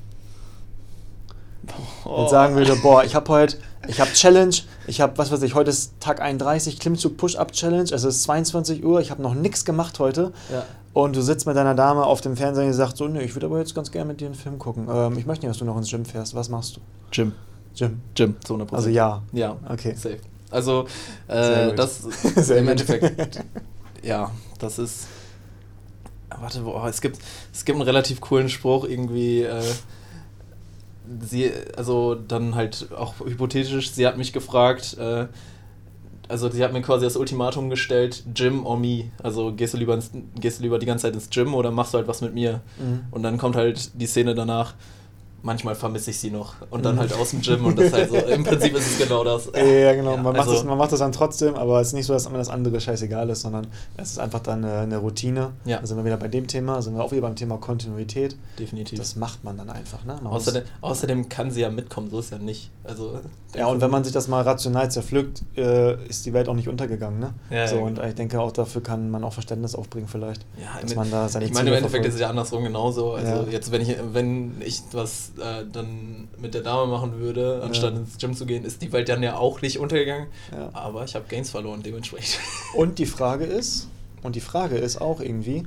[2.04, 2.22] Oh.
[2.22, 3.58] Jetzt sagen würde, boah, ich habe heute,
[3.88, 4.54] ich habe Challenge,
[4.86, 8.84] ich habe, was weiß ich, heute ist Tag 31, Klimmzug Push-Up Challenge, es ist 22
[8.84, 10.32] Uhr, ich habe noch nichts gemacht heute.
[10.52, 10.64] Ja.
[10.92, 13.46] Und du sitzt mit deiner Dame auf dem Fernseher und sagt so, nee, ich würde
[13.46, 14.88] aber jetzt ganz gerne mit dir einen Film gucken.
[14.92, 16.34] Ähm, ich möchte nicht, dass du noch ins Gym fährst.
[16.34, 16.80] Was machst du?
[17.12, 17.32] Gym.
[17.78, 18.00] Gym.
[18.16, 18.74] Gym, zu 100%.
[18.74, 19.22] Also ja.
[19.32, 19.94] Ja, Okay.
[19.94, 20.18] safe.
[20.50, 20.86] Also,
[21.28, 22.00] äh, das
[22.50, 22.66] im.
[22.66, 23.44] Endeffekt,
[24.02, 25.06] ja, das ist.
[26.40, 27.18] Warte, boah, es gibt,
[27.52, 29.42] es gibt einen relativ coolen Spruch, irgendwie.
[29.42, 29.62] Äh,
[31.20, 35.26] sie, also dann halt auch hypothetisch, sie hat mich gefragt, äh,
[36.28, 39.10] also sie hat mir quasi das Ultimatum gestellt, Gym or me.
[39.22, 41.92] Also gehst du lieber ins, gehst du lieber die ganze Zeit ins Gym oder machst
[41.92, 42.60] du halt was mit mir?
[42.78, 43.00] Mhm.
[43.10, 44.74] Und dann kommt halt die Szene danach.
[45.42, 46.54] Manchmal vermisse ich sie noch.
[46.70, 47.00] Und dann Mhm.
[47.00, 48.16] halt aus dem Gym und das ist halt so.
[48.16, 49.50] Im Prinzip ist es genau das.
[49.56, 50.16] Ja, genau.
[50.16, 52.26] man, macht also- das, man macht das dann trotzdem, aber es ist nicht so, dass
[52.26, 53.66] immer das andere scheißegal ist, sondern
[53.96, 55.52] es ist einfach dann eine, eine Routine.
[55.64, 55.78] Ja.
[55.80, 58.36] Da sind wir wieder bei dem Thema, sind wir auch wieder beim Thema Kontinuität.
[58.58, 58.98] Definitiv.
[58.98, 60.04] Das macht man dann einfach.
[60.04, 60.16] Ne?
[60.22, 62.70] Man außerdem, außerdem kann sie ja mitkommen, so ist ja nicht.
[62.84, 63.18] Also,
[63.54, 66.68] Ja, und wenn man sich das mal rational zerpflückt, äh, ist die Welt auch nicht
[66.68, 67.18] untergegangen.
[67.20, 67.34] Ne?
[67.50, 70.44] Ja, so, ja, und ich denke, auch dafür kann man auch Verständnis aufbringen vielleicht.
[70.60, 72.14] Ja, dass im- man da seine ich meine, im Endeffekt ist verfolgt.
[72.14, 73.12] es ja andersrum genauso.
[73.12, 73.44] Also Ja.
[73.50, 78.00] jetzt, wenn ich, wenn ich was äh, dann mit der Dame machen würde, anstatt Ja.
[78.00, 80.26] ins Gym zu gehen, ist die Welt dann ja auch nicht untergegangen.
[80.52, 80.70] Ja.
[80.72, 82.38] Aber ich habe Gains verloren, dementsprechend.
[82.74, 83.88] Und die Frage ist,
[84.22, 85.66] und die Frage ist auch irgendwie,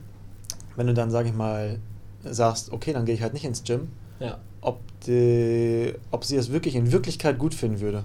[0.76, 1.80] wenn du dann, sag ich mal,
[2.24, 3.90] sagst, okay, dann gehe ich halt nicht ins Gym,
[4.20, 4.38] ja.
[4.62, 8.04] ob, die, ob sie es wirklich in Wirklichkeit gut finden würde.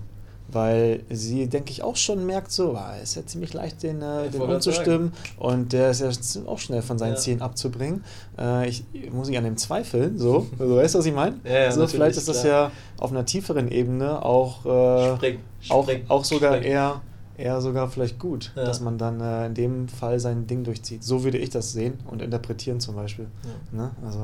[0.51, 4.31] Weil sie, denke ich, auch schon merkt, so, ah, ist ja ziemlich leicht, den, äh,
[4.31, 5.13] den umzustimmen.
[5.39, 6.11] Und der ist ja
[6.47, 7.17] auch schnell von seinen Ja.
[7.17, 8.03] Zielen abzubringen.
[8.39, 10.47] Äh, ich, ich muss nicht an dem zweifeln, so.
[10.59, 11.37] Also, weißt du, was ich meine?
[11.45, 12.71] Ja, ja, so, natürlich, vielleicht ist das klar.
[12.71, 15.39] ja auf einer tieferen Ebene auch, äh, Spring,
[15.69, 16.71] auch, spring, auch sogar spring.
[16.71, 17.03] eher,
[17.37, 18.65] eher sogar vielleicht gut, Ja.
[18.65, 21.05] dass man dann äh, in dem Fall sein Ding durchzieht.
[21.05, 23.27] So würde ich das sehen und interpretieren zum Beispiel.
[23.75, 23.79] Ja.
[23.83, 23.91] Ne?
[24.03, 24.21] Also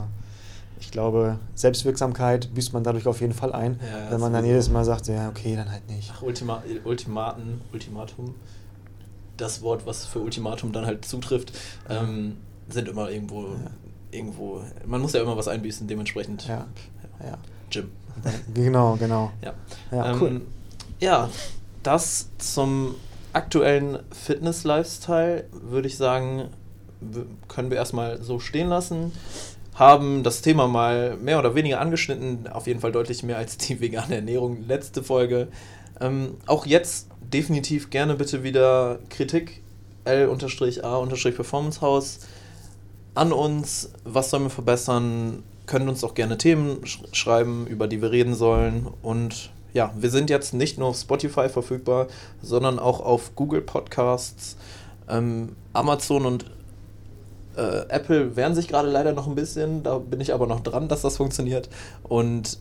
[0.85, 4.69] ich glaube, Selbstwirksamkeit büßt man dadurch auf jeden Fall ein, Ja, wenn man dann jedes
[4.69, 6.13] Mal sagt, ja, okay, dann halt nicht.
[6.15, 8.35] Ach, Ultima Ultimaten, Ultimatum,
[9.37, 11.53] das Wort, was für Ultimatum dann halt zutrifft,
[11.89, 12.37] ähm,
[12.69, 13.71] sind immer irgendwo, Ja.
[14.11, 16.47] irgendwo, man muss ja immer was einbüßen, dementsprechend.
[16.47, 16.67] Ja,
[17.25, 17.39] ja.
[17.71, 17.91] Gym.
[18.55, 19.33] Genau, genau.
[19.43, 19.55] Ja,
[19.91, 20.41] Ja, ähm, cool.
[21.01, 21.29] Ja,
[21.83, 22.95] das zum
[23.33, 26.45] aktuellen Fitness-Lifestyle würde ich sagen,
[27.49, 29.13] können wir erstmal so stehen lassen.
[29.75, 33.81] Haben das Thema mal mehr oder weniger angeschnitten, auf jeden Fall deutlich mehr als die
[33.81, 35.49] vegane Ernährung letzte Folge.
[36.01, 39.63] Ähm, auch jetzt definitiv gerne bitte wieder Kritik
[40.05, 42.21] L-A-Performance House
[43.15, 43.91] an uns.
[44.05, 45.43] Was sollen wir verbessern?
[45.67, 48.87] Können uns auch gerne Themen sch schreiben, über die wir reden sollen.
[49.03, 52.09] Und ja, wir sind jetzt nicht nur auf Spotify verfügbar,
[52.43, 54.57] sondern auch auf Google Podcasts,
[55.09, 56.47] ähm, Amazon und
[57.57, 59.83] äh, Apple wehren sich gerade leider noch ein bisschen.
[59.83, 61.69] Da bin ich aber noch dran, dass das funktioniert.
[62.03, 62.59] Und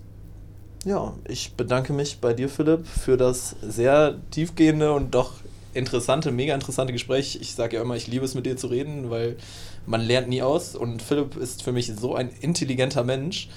[0.85, 5.33] ja, ich bedanke mich bei dir, Philipp, für das sehr tiefgehende und doch
[5.73, 7.37] interessante, mega interessante Gespräch.
[7.41, 9.37] Ich sage ja immer, ich liebe es mit dir zu reden, weil
[9.85, 13.49] man lernt nie aus und Philipp ist für mich so ein intelligenter Mensch.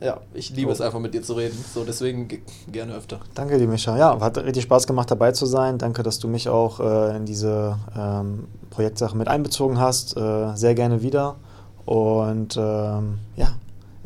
[0.00, 0.72] Ja, ich liebe Oh.
[0.72, 1.56] es einfach mit dir zu reden.
[1.74, 2.40] So, deswegen ge-
[2.70, 3.18] gerne öfter.
[3.34, 3.96] Danke dir, Micha.
[3.96, 5.78] Ja, hat richtig Spaß gemacht, dabei zu sein.
[5.78, 10.16] Danke, dass du mich auch äh, in diese ähm, Projektsache mit einbezogen hast.
[10.16, 11.36] Äh, sehr gerne wieder.
[11.86, 13.48] Und ähm, ja,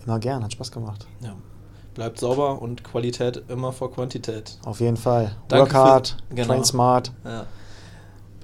[0.05, 0.45] immer gern.
[0.45, 1.07] Hat Spaß gemacht.
[1.23, 1.35] Ja.
[1.95, 4.59] Bleibt sauber und Qualität immer vor Quantität.
[4.65, 5.33] Auf jeden Fall.
[5.49, 6.49] Danke Work hard, für- genau.
[6.55, 7.11] train smart.
[7.25, 7.47] Ja.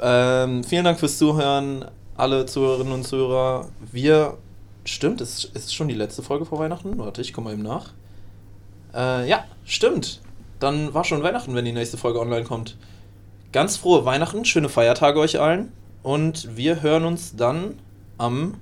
[0.01, 1.85] Ähm, vielen Dank fürs Zuhören,
[2.17, 3.67] alle Zuhörerinnen und Zuhörer.
[3.93, 4.37] Wir,
[4.87, 6.99] stimmt, es ist schon die letzte Folge vor Weihnachten.
[6.99, 7.93] Warte, ich komme mal eben nach.
[8.95, 10.21] Äh, ja, stimmt.
[10.59, 12.77] Dann war schon Weihnachten, wenn die nächste Folge online kommt.
[13.53, 15.73] Ganz frohe Weihnachten, schöne Feiertage euch allen.
[16.03, 17.75] Und wir hören uns dann
[18.19, 18.55] am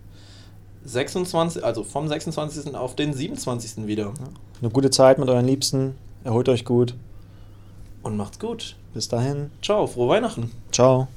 [0.85, 2.75] 26., also vom 26.
[2.75, 3.87] auf den 27.
[3.87, 4.12] wieder.
[4.61, 5.95] Eine gute Zeit mit euren Liebsten.
[6.25, 6.95] Erholt euch gut.
[8.03, 8.77] Und macht's gut.
[8.93, 9.51] Bis dahin.
[9.62, 10.51] Ciao, frohe Weihnachten.
[10.72, 11.09] Ciao.